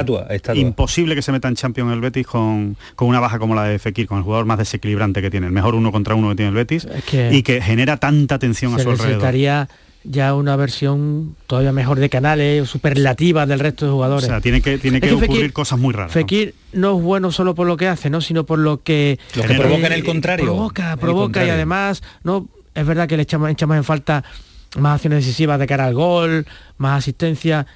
[0.54, 3.78] Imposible que se meta en Champions el Betis con, con, una baja como la de
[3.78, 6.50] Fekir, con el jugador más desequilibrante que tiene, el mejor uno contra uno que tiene
[6.50, 6.86] el Betis,
[7.30, 9.68] y que genera tanta tensión a su alrededor
[10.04, 14.24] ya una versión todavía mejor de Canales, superlativa del resto de jugadores.
[14.24, 16.12] O sea, tiene que, tiene Es que, que ocurrir cosas muy raras.
[16.12, 16.96] Fekir ¿no?
[16.96, 18.20] es bueno solo por lo que hace, ¿no?
[18.20, 19.18] sino por lo que...
[19.34, 20.46] Lo que provoca en el contrario.
[20.46, 24.24] Provoca, El provoca y además, no es verdad que le echamos, echamos en falta
[24.76, 26.46] más acciones decisivas de cara al gol,
[26.76, 27.66] más asistencia,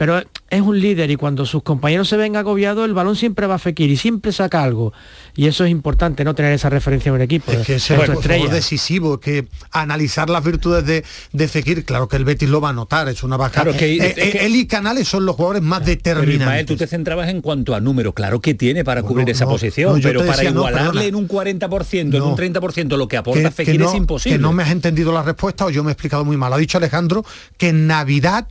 [0.00, 3.56] pero es un líder y cuando sus compañeros se ven agobiados, el balón siempre va
[3.56, 4.94] a Fekir y siempre saca algo.
[5.36, 6.34] Y eso es importante, ¿no?
[6.34, 7.52] Tener esa referencia en un equipo.
[7.52, 12.16] Es que es de el decisivo, que analizar las virtudes de, de Fekir, claro que
[12.16, 13.62] el Betis lo va a notar, es una baja.
[13.62, 16.40] Claro, que- Eh, es eh, que- él y Canales son los jugadores más Pero determinantes.
[16.40, 19.50] Ismael, tú te centrabas en cuanto a número, claro que tiene para cubrir esa no,
[19.50, 23.42] posición, no, pero para decía, igualarle en un 40%, en un 30% lo que aporta
[23.42, 24.38] que, Fekir que no, es imposible.
[24.38, 26.54] que no me has entendido la respuesta o yo me he explicado muy mal.
[26.54, 27.22] Ha dicho Alejandro
[27.58, 28.48] que en Navidad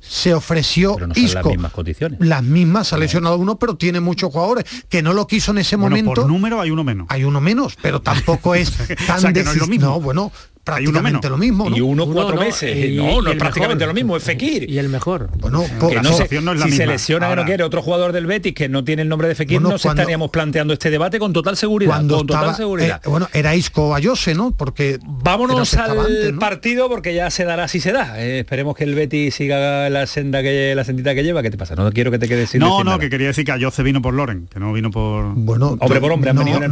[0.00, 1.48] se ofreció Pero no son las Isco.
[1.50, 2.18] mismas condiciones.
[2.20, 4.64] Las mismas, ha lesionado uno, pero tiene muchos jugadores.
[4.88, 6.14] Que no lo quiso en ese Bueno, momento.
[6.14, 7.06] por número hay uno menos.
[7.10, 8.72] Hay uno menos, pero tampoco es
[9.06, 9.86] tan O sea, que no es lo decis- mismo.
[9.86, 10.32] No, bueno,
[10.68, 11.70] Uno prácticamente lo mismo.
[11.70, 11.76] ¿no?
[11.76, 12.76] Y uno cuatro no, meses.
[12.76, 13.88] y- no, no es prácticamente mejor.
[13.88, 14.68] lo mismo, es Fekir.
[14.70, 15.30] Y el mejor.
[15.40, 16.92] Bueno, Que po- no se- situación no es la si se misma.
[16.92, 19.58] lesiona que no quiere otro jugador del Betis que no tiene el nombre de Fekir,
[19.58, 21.92] Bueno, no se cuando- estaríamos planteando este debate con total seguridad.
[21.92, 23.00] cuando con total estaba, seguridad.
[23.04, 24.50] eh, bueno, era Isco Ayose, ¿no?
[24.52, 26.38] Porque Vámonos al que estaba antes, ¿no?
[26.38, 28.20] partido porque ya se dará si se da.
[28.22, 31.42] Eh, esperemos que el Betis siga la senda que la sendita que lleva.
[31.42, 31.74] ¿Qué te pasa?
[31.74, 32.98] No quiero que te quedes sin No, no, nada.
[32.98, 35.34] que quería decir que Ayoce vino por Loren, que no vino por...
[35.34, 36.70] Bueno, Hombre por hombre, han no, venido en el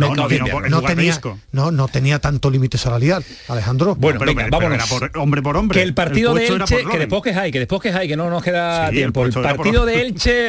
[0.96, 1.20] tenía,
[1.52, 3.85] no, no tenía tanto límite salarial, Alejandro.
[3.94, 4.90] Bueno, Pero- venga, pero vámonos.
[4.90, 5.78] era por hombre por hombre.
[5.78, 8.28] Que el partido de Elche, que después que hay, que después que hay, que no
[8.28, 9.24] nos queda Sí, tiempo.
[9.24, 10.48] El, partido de Elche,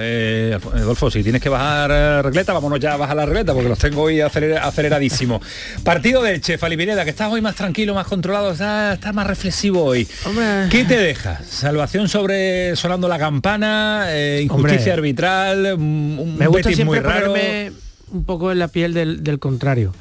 [0.00, 3.68] eh, Adolfo, si tienes que bajar eh, regleta, vámonos ya a bajar la regleta porque
[3.68, 5.40] los tengo hoy aceler- aceleradísimo.
[5.84, 9.26] partido de Elche, Fali Pineda, que estás hoy más tranquilo, más controlado, estás, estás más
[9.26, 10.06] reflexivo hoy.
[10.24, 10.68] Hombre.
[10.70, 11.40] ¿Qué te deja?
[11.48, 14.92] Salvación sobre sonando la campana, eh, injusticia Hombre.
[14.92, 17.26] arbitral, un, un Me gusta Betis muy siempre raro.
[17.32, 17.72] ponerme
[18.10, 19.92] un poco en la piel del, del contrario.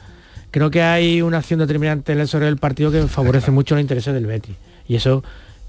[0.58, 3.82] Creo que hay una acción determinante en el sobre del partido que favorece mucho los
[3.84, 4.55] intereses del Betis.
[4.88, 5.24] Y eso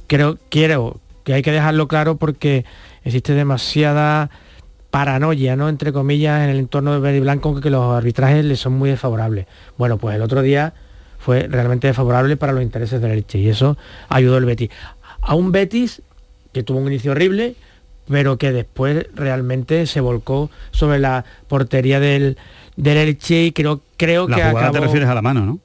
[0.07, 2.64] creo, quiero que hay que dejarlo claro porque
[3.05, 4.30] existe demasiada
[4.91, 5.68] paranoia, ¿no?
[5.68, 9.47] Entre comillas, en el entorno de Verde Blanco que los arbitrajes le son muy desfavorables.
[9.76, 10.72] Bueno, pues el otro día
[11.18, 13.76] fue realmente desfavorable para los intereses del Elche y eso
[14.09, 14.70] ayudó el Betis.
[15.20, 16.01] A un Betis
[16.55, 17.57] que tuvo un inicio horrible,
[18.09, 22.39] pero que después realmente se volcó sobre la portería del,
[22.76, 24.72] del Elche y creo, creo La que jugada acabó...
[24.72, 25.61] te refieres a la mano, ¿no?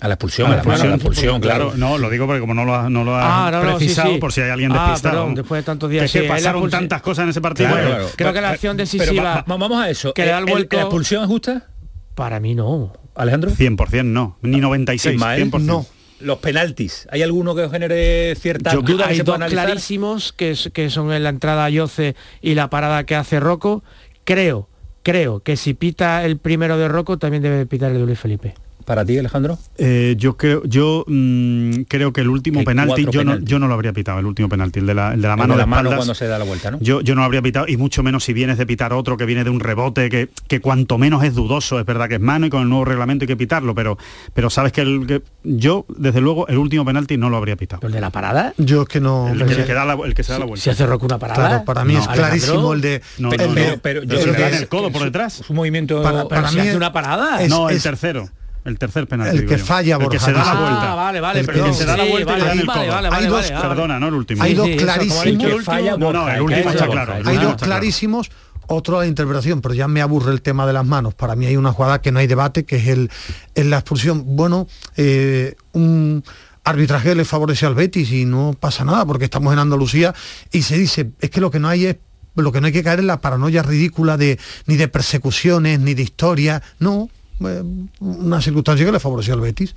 [0.00, 1.72] A la expulsión, a la, mano, a la expulsión, claro.
[1.76, 3.76] No, lo digo porque como no lo has, no lo has Ah, no, no, sí,
[3.86, 4.18] precisado sí.
[4.18, 5.14] por si hay alguien Ah, despistado.
[5.14, 7.68] perdón, después de tantos días, Que es que sí, pasaron tantas cosas en ese partido.
[7.70, 8.12] Claro, Bueno, claro.
[8.16, 10.12] Creo que la Pero- acción pero decisiva va- va- vamos a eso.
[10.12, 11.66] que le da el ¿El- vuelco- ¿La expulsión es justa,
[12.14, 12.92] Para mí no.
[13.14, 13.50] Alejandro?
[13.52, 15.60] 100% no, ni 96, Ismael, 100%.
[15.64, 15.86] no.
[16.20, 20.32] Los penaltis, ¿hay alguno que os genere ciertas Yo- dudas que hay se dos clarísimos
[20.32, 23.82] que, es- que son en la entrada a Yoce y la parada que hace Rocco.
[24.24, 24.68] Creo,
[25.04, 28.54] creo que si pita el primero de Rocco también debe pitar el de Luis Felipe.
[28.84, 29.58] Para ti, Alejandro.
[29.78, 33.74] Eh, yo creo, yo mm, creo que el último penalti yo no, yo no lo
[33.74, 35.64] habría pitado, el último penalti, el de la, el de la El mano de la
[35.64, 36.78] de mano cuando se da la vuelta, ¿no?
[36.80, 39.24] Yo, yo no lo habría pitado, y mucho menos si vienes de pitar otro que
[39.24, 42.46] viene de un rebote, que, que cuanto menos es dudoso, es verdad que es mano
[42.46, 43.96] y con el nuevo reglamento hay que pitarlo, pero,
[44.34, 47.86] pero sabes que, el, que yo, desde luego, el último penalti no lo habría pitado.
[47.86, 48.54] ¿El de la parada?
[48.58, 49.28] Yo es que no.
[49.28, 50.62] El, que, da la, el que se da la vuelta.
[50.62, 51.48] Si hace Rocco una parada.
[51.48, 53.02] Claro, para mí No, es Alejandro, clarísimo el de.
[53.18, 53.78] No, Pero, no, pero, no.
[53.82, 55.32] pero yo creo que es- el codo por detrás.
[55.34, 57.42] Su movimiento Para- mí hace es- una parada.
[57.42, 58.28] es- no, el tercero.
[58.64, 59.36] El tercer penalti.
[59.38, 60.24] El que falla, El que Borja.
[60.26, 60.94] se da la Ah, vuelta.
[60.94, 61.66] vale, vale, El perdón.
[61.70, 63.50] que se da la Sí, vuelta y le dan el vale, Hay dos-.
[63.50, 64.42] Perdona, no el último.
[64.42, 65.26] Hay dos clarísimos.
[65.26, 67.16] el falla, No, no, el último está claro.
[67.16, 68.30] El Hay dos clarísimos,
[68.66, 71.12] otro la interpretación, pero ya me aburre el tema de las manos.
[71.14, 73.10] Para mí hay una jugada que no hay debate, que es el
[73.54, 74.22] en la expulsión.
[74.36, 76.24] Bueno, eh, un
[76.64, 80.14] arbitraje le favorece al Betis y no pasa nada porque estamos en Andalucía
[80.50, 81.96] y se dice, es que lo que no hay es
[82.36, 85.92] lo que no hay que caer en la paranoia ridícula de ni de persecuciones ni
[85.92, 87.10] de historia, no,
[87.40, 89.74] una circunstancia que le favoreció al Betis,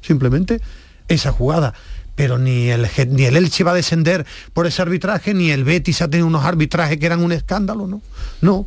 [0.00, 0.60] simplemente
[1.08, 1.74] esa jugada.
[2.14, 6.02] Pero ni el, ni el Elche va a descender por ese arbitraje, ni el Betis
[6.02, 8.02] ha tenido unos arbitrajes que eran un escándalo, ¿no?
[8.40, 8.66] No,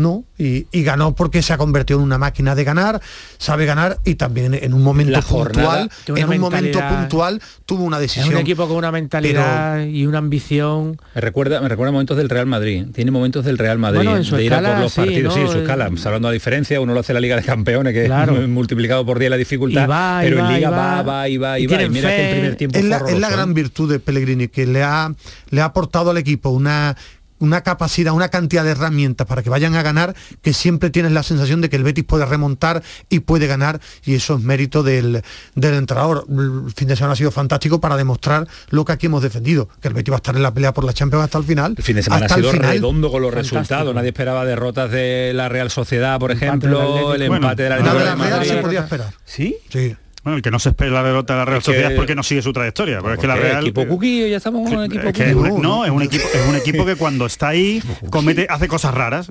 [0.00, 0.24] no.
[0.38, 3.00] Y, y ganó porque se ha convertido en una máquina de ganar,
[3.38, 7.84] sabe ganar y también en un momento La jornada puntual, en un momento puntual, tuvo
[7.84, 8.34] una Es decisión.
[8.34, 10.98] un equipo con una mentalidad y una ambición.
[11.14, 12.86] Me recuerda, me recuerda momentos del Real Madrid.
[12.94, 15.34] Tiene momentos del Real Madrid Bueno, en su de ir a por los sí, partidos.
[15.34, 15.46] Sí, ¿no?
[15.46, 15.90] en su escala.
[15.96, 18.40] Salvando la diferencia, uno lo hace en la Liga de Campeones, que Claro.
[18.40, 19.84] es multiplicado por 10 la dificultad.
[19.84, 20.76] Y va, pero en va, y Liga va.
[20.78, 21.82] va, va, y va, y, Y va.
[21.82, 22.32] Y mira que el fe.
[22.40, 23.54] primer tiempo es la, es la horroroso, gran ¿eh?
[23.54, 25.12] virtud de Pellegrini, que le ha,
[25.50, 26.96] le ha aportado al equipo una,
[27.40, 31.22] una capacidad, una cantidad de herramientas para que vayan a ganar, que siempre tienes la
[31.24, 35.22] sensación de que el Betis puede remontar y puede ganar, y eso es mérito del,
[35.54, 36.24] del entrenador.
[36.30, 39.88] El fin de semana ha sido fantástico para demostrar lo que aquí hemos defendido, que
[39.88, 41.74] el Betis va a estar en la pelea por la Champions hasta el final.
[41.76, 42.70] El fin de semana ha hasta el sido final.
[42.72, 43.58] redondo con los Fantástico.
[43.58, 43.94] resultados.
[43.94, 47.76] Nadie esperaba derrotas de la Real Sociedad, por Empate ejemplo, el Bueno, empate de la
[47.78, 48.50] La Atlético de de la Real Madrid.
[48.50, 49.14] se podía esperar.
[49.24, 49.56] ¿Sí?
[49.70, 49.96] Sí.
[50.22, 52.14] Bueno, el que no se espera la derrota de la Real es Sociedad es porque
[52.14, 53.00] no sigue su trayectoria.
[53.00, 53.62] Pero es que la Real...
[53.62, 56.96] equipo cuquillo, ya estamos con un equipo No, es un equipo, es un equipo que
[56.96, 59.30] cuando está ahí comete, hace cosas raras.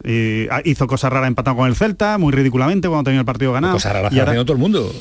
[0.51, 3.73] Ah, hizo cosas raras empatado con el Celta, muy ridículamente cuando tenía el partido ganado.
[3.73, 4.33] Cosas raras ahora...
[4.43, 4.93] todo el mundo.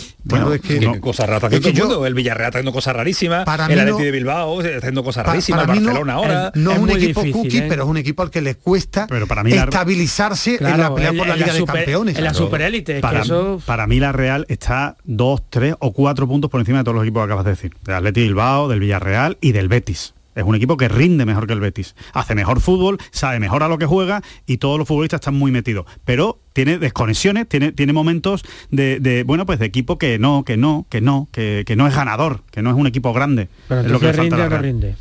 [0.63, 1.01] Que, no.
[1.01, 2.07] cosas raras todo el mundo.
[2.07, 6.13] El Villarreal haciendo cosas rarísimas, el Atleti de Bilbao haciendo cosas rarísimas, para eh, Barcelona
[6.15, 6.53] ahora.
[6.55, 7.67] No es un equipo difícil, cookie, ¿eh?
[7.69, 11.13] pero es un equipo al que le cuesta pero para mí estabilizarse en la pelea
[11.13, 12.19] por la Liga de Campeones.
[12.19, 13.01] En la superélite.
[13.01, 17.05] Para mí la Real está dos, tres o cuatro puntos por encima de todos los
[17.05, 20.15] equipos que acabas de decir, del Atleti Bilbao, del Villarreal y del Betis.
[20.35, 21.97] Es un equipo que rinde mejor que el Betis.
[22.13, 25.51] Hace mejor fútbol, sabe mejor a lo que juega y todos los futbolistas están muy
[25.51, 25.85] metidos.
[26.05, 30.87] Pero tiene desconexiones, tiene, tiene momentos de, bueno, pues de equipo que no, que no,
[30.91, 33.49] que no, que, que no es ganador, que no es un equipo grande.
[33.67, 34.97] Pero es lo que rinde, rinde.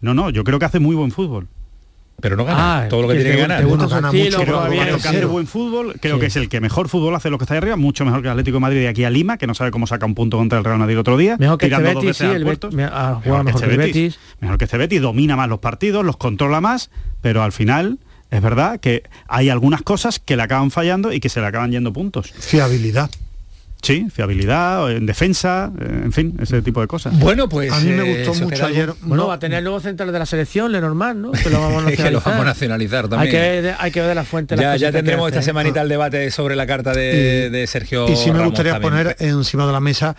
[0.00, 1.46] No, no, yo creo que hace muy buen fútbol
[2.20, 3.64] pero no gana ah, todo lo que, tiene que ganar.
[3.64, 7.38] Mucho, creo, que hace buen fútbol, creo que es el que mejor fútbol hace los
[7.38, 9.36] que está ahí arriba, mucho mejor que el Atlético de Madrid de aquí a Lima,
[9.36, 11.36] que no sabe cómo saca un punto contra el Real Madrid otro día.
[11.38, 12.20] Mejor que este Betis,
[14.40, 16.90] mejor, que este Betis, domina más los partidos, los controla más,
[17.20, 17.98] pero al final
[18.30, 21.72] es verdad que hay algunas cosas que le acaban fallando y que se le acaban
[21.72, 22.32] yendo puntos.
[22.38, 23.10] Fiabilidad.
[23.84, 27.18] Sí, fiabilidad, en defensa, eh, en fin, ese tipo de cosas.
[27.18, 27.70] Bueno, pues...
[27.70, 28.94] A mí me eh, gustó mucho ayer...
[29.02, 31.32] Bueno, no, va a tener el nuevo central de la selección, Lenormand, ¿no?
[31.32, 32.06] Que lo vamos a nacionalizar.
[32.06, 33.36] que lo vamos a nacionalizar también.
[33.36, 34.56] Hay que, hay que ver de la fuente.
[34.56, 35.42] Ya, ya tendremos esta ¿eh?
[35.42, 39.66] semanita el debate sobre la carta de, de Sergio Y sí me gustaría poner encima
[39.66, 40.16] de la mesa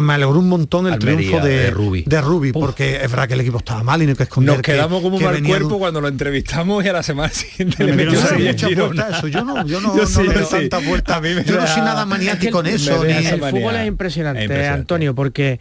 [0.00, 3.28] me alegró un montón el Almería, triunfo de, de Rubi, de Rubi porque es verdad
[3.28, 4.54] que el equipo estaba mal y no hay que esconder.
[4.56, 5.78] Nos quedamos como que, mal cuerpo un...
[5.78, 9.28] cuando lo entrevistamos y a la semana siguiente le metió eso.
[9.28, 10.68] Yo no, yo no, yo no sí, sí.
[10.68, 11.16] tanta.
[11.16, 13.04] A me yo no soy nada maniático con eso.
[13.04, 13.12] Ni...
[13.12, 15.60] El fútbol es impresionante, es impresionante, Antonio, porque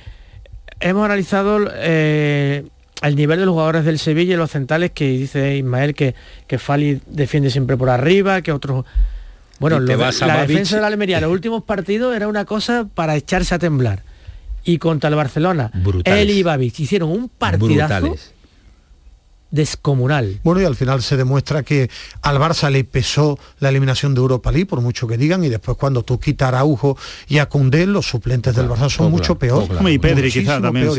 [0.79, 2.65] hemos analizado eh,
[3.01, 6.15] el nivel de los jugadores del Sevilla y los centrales que dice Ismael que,
[6.47, 8.85] que Fali defiende siempre por arriba, que otros...
[9.59, 10.47] Bueno, lo, la Mavich.
[10.47, 14.03] defensa de la Almería, los últimos partidos era una cosa para echarse a temblar
[14.63, 15.71] y contra el Barcelona,
[16.03, 18.15] él y Babich hicieron un partidazo
[19.53, 20.39] descomunal.
[20.43, 21.87] Bueno, y al final se demuestra que
[22.23, 25.77] al Barça le pesó la eliminación de Europa League, por mucho que digan, y después
[25.77, 26.97] cuando tú quitas a Araujo
[27.27, 29.67] y a Cundé, los suplentes del Barça son mucho peor.
[29.87, 30.89] Y Pedri quizás también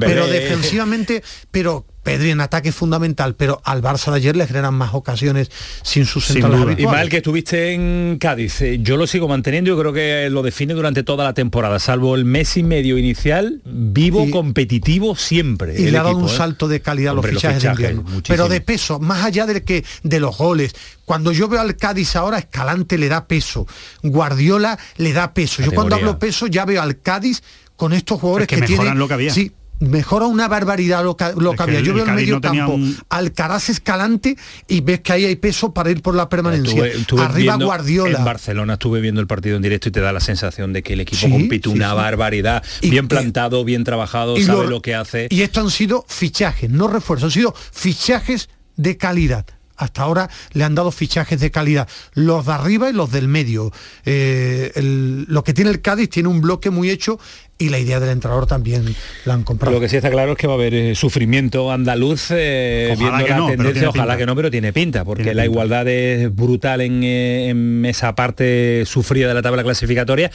[0.00, 4.74] pero defensivamente, pero Pedri en ataque es fundamental, pero al Barça de ayer le generan
[4.74, 5.50] más ocasiones
[5.82, 9.78] sin sus centrales Y mal que estuviste en Cádiz, eh, yo lo sigo manteniendo, yo
[9.78, 13.62] creo que eh, lo define durante toda la temporada, salvo el mes y medio inicial,
[13.64, 15.80] vivo, competitivo siempre.
[15.80, 16.36] Y le ha dado un ¿eh?
[16.36, 19.82] salto de calidad a los fichajes, de invierno, pero de peso, más allá de, que,
[20.02, 20.74] de los goles.
[21.06, 23.66] Cuando yo veo al Cádiz ahora, Escalante le da peso,
[24.02, 25.62] Guardiola le da peso.
[25.62, 27.42] Yo cuando hablo peso ya veo al Cádiz
[27.76, 29.32] con estos jugadores que, que, mejoran tienen, lo que había.
[29.32, 31.80] Sí, mejora una barbaridad lo, lo que, había.
[31.80, 32.96] Yo veo el, el medio campo, un...
[33.08, 34.36] Alcaraz escalante
[34.68, 36.84] y ves que ahí hay peso para ir por la permanencia.
[37.18, 38.18] Arriba Guardiola.
[38.18, 40.94] En Barcelona estuve viendo el partido en directo y te da la sensación de que
[40.94, 42.62] el equipo compite una barbaridad.
[42.82, 45.28] Bien plantado, bien trabajado, sabe lo, que hace.
[45.30, 49.46] Y esto han sido fichajes, no refuerzos, han sido fichajes de calidad.
[49.76, 53.72] Hasta ahora le han dado fichajes de calidad, los de arriba y los del medio.
[54.04, 57.18] Eh, lo que tiene el Cádiz tiene un bloque muy hecho
[57.56, 58.84] y la idea del entrador también
[59.24, 59.74] la han comprado.
[59.74, 63.26] Lo que sí está claro es que va a haber eh, sufrimiento andaluz eh, viendo
[63.26, 67.48] la no, tendencia, ojalá que no, pero tiene pinta, porque la igualdad es brutal eh,
[67.48, 70.30] en, esa parte sufrida de la tabla clasificatoria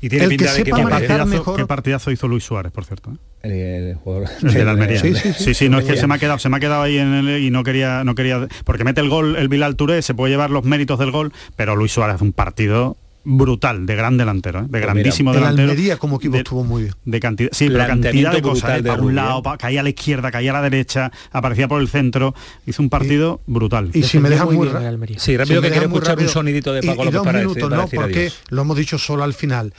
[0.00, 1.56] y tiene pinta que de que, partidazo, mejor...
[1.56, 3.16] qué partidazo hizo Luis Suárez, por cierto.
[3.42, 5.00] El, el jugador el Almería.
[5.00, 6.98] Sí, sí, sí, no es que se me ha quedado, se me ha quedado ahí
[6.98, 10.14] en el, y no quería no quería porque mete el gol el Bilal Touré, se
[10.14, 14.60] puede llevar los méritos del gol, pero Luis Suárez un partido brutal de gran delantero,
[14.60, 14.62] ¿eh?
[14.62, 15.70] de pues grandísimo mira, delantero.
[15.70, 16.94] Almería como equipo de, estuvo muy bien.
[17.04, 18.78] De cantidad, sí, pero cantidad de cosas.
[18.78, 18.82] ¿eh?
[18.82, 21.88] De un lado, para, caía a la izquierda, caía a la derecha, aparecía por el
[21.88, 22.34] centro.
[22.66, 23.90] Hizo un partido brutal.
[23.92, 26.28] Y si me dejas muy, deja muy Sí, rápido si que quiero escuchar rápido.
[26.28, 29.74] un sonidito de Paco y, y minutos, porque lo hemos dicho solo al final.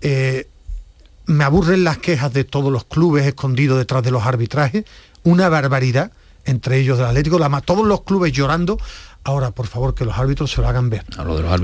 [0.00, 0.48] Eh,
[1.26, 4.84] me aburren las quejas de todos los clubes escondidos detrás de los arbitrajes.
[5.22, 6.12] Una barbaridad
[6.46, 8.78] entre ellos del Atlético, la, todos los clubes llorando
[9.26, 11.04] Ahora, por favor, que los árbitros se lo hagan ver.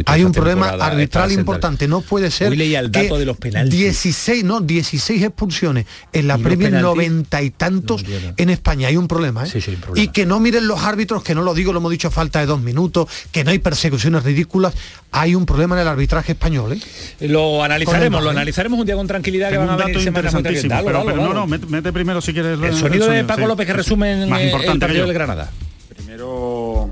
[0.07, 1.87] Hay un problema arbitral importante.
[1.87, 3.79] No puede ser Hoy al dato que de los penaltis.
[3.79, 8.05] 16, no, 16 expulsiones en la Premier, 90 y tantos
[8.37, 8.89] en España.
[8.89, 9.47] Hay un problema, ¿eh?
[9.49, 10.05] Sí, sí, un problema.
[10.05, 12.47] Y que no miren los árbitros, que no lo digo, lo hemos dicho falta de
[12.47, 14.75] dos minutos, que no hay persecuciones ridículas.
[15.13, 16.73] Hay un problema en el arbitraje español.
[16.73, 16.81] ¿eh?
[17.21, 20.75] Eh, lo analizaremos, lo analizaremos un día con tranquilidad que van un a venir interesantísimo,
[20.75, 22.59] dalo, pero, no, no, mete primero si quieres.
[22.61, 23.47] El, sonido, de Paco.
[23.47, 24.51] López que resume Más el
[24.81, 25.49] partido del Granada.
[25.95, 26.91] Primero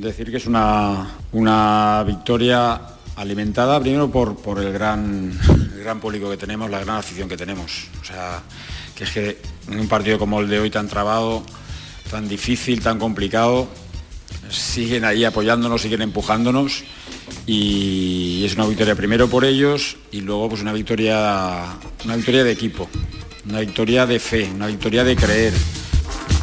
[0.00, 2.80] decir que es una, una victoria
[3.16, 5.38] alimentada primero por, por el, gran,
[5.78, 7.86] gran público que tenemos, la gran afición que tenemos.
[8.00, 8.42] O sea,
[8.94, 9.38] que es que
[9.68, 11.42] en un partido como el de hoy tan trabado,
[12.10, 13.68] tan difícil, tan complicado,
[14.48, 16.84] siguen ahí apoyándonos, siguen empujándonos
[17.46, 21.66] y es una victoria primero por ellos y luego pues una victoria,
[22.04, 22.88] una victoria de equipo,
[23.48, 25.52] una victoria de fe, una victoria de creer.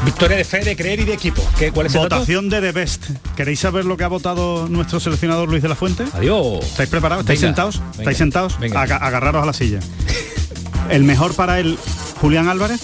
[0.05, 1.41] Victoria de fe, de creer y de equipo.
[1.57, 2.01] ¿Qué, ¿Cuál es el?
[2.01, 3.05] Votación de The Best.
[3.35, 6.05] ¿Queréis saber lo que ha votado nuestro seleccionador Luis de la Fuente?
[6.13, 6.63] Adiós.
[6.65, 7.23] ¿Estáis preparados?
[7.23, 7.79] ¿Estáis Venga, sentados?
[7.79, 8.59] venga, ¿Estáis sentados?
[8.59, 8.81] venga.
[8.81, 9.79] Aga- agarraros a la silla.
[10.89, 11.77] El mejor para él,
[12.21, 12.79] Julián Álvarez.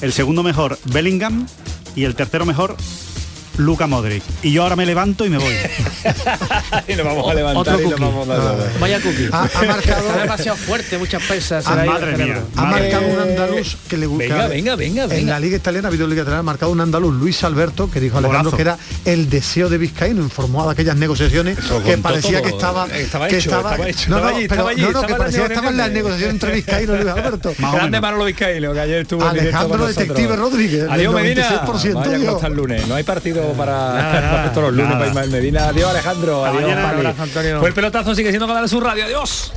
[0.00, 1.46] El segundo mejor, Bellingham.
[1.94, 2.76] Y el tercero mejor,
[3.58, 4.22] Luca Modric.
[4.42, 5.52] Y yo ahora me levanto y me voy.
[6.88, 9.28] y nos vamos a levantar Otro y nos vamos a Vaya cookie.
[9.32, 11.64] Ha- ha marcado- demasiado fuerte, muchas pesas.
[11.66, 12.42] Ah, madre mía.
[12.56, 14.24] Ha marcado un andaluz que le gusta.
[14.24, 15.32] Venga, venga, venga, En venga.
[15.34, 18.18] la Liga Italiana, ha habido Liga Italiana, ha marcado un andaluz, Luis Alberto, que dijo
[18.18, 22.42] Alejandro que era el deseo de Vizcaíno, informó de aquellas negociaciones Eso que parecía todo.
[22.42, 22.86] que estaba.
[22.86, 24.10] Estaba que hecho, estaba hecho.
[24.10, 25.70] No, Estaba no, allí, pero estaba allí, no, no, estaba que en parecía que estaba
[25.70, 26.34] en las negociaciones.
[26.34, 27.54] entre Vizcaíno y Luis Alberto.
[27.72, 29.86] Grande Manolo Vizcaíno, que ayer estuvo en Alejandro.
[29.86, 31.48] Detective Rodríguez, Adiós Medina.
[31.66, 32.24] 96%, Vaya Dios.
[32.24, 32.86] cómo está el lunes.
[32.88, 34.98] No hay partido para, Nada, nada, para todos los lunes nada.
[34.98, 35.68] para Ismael Medina.
[35.68, 36.44] Adiós Alejandro.
[36.44, 36.62] Adiós.
[37.58, 39.04] Pues el pelotazo sigue siendo Canal Sur Radio.
[39.04, 39.52] Adiós.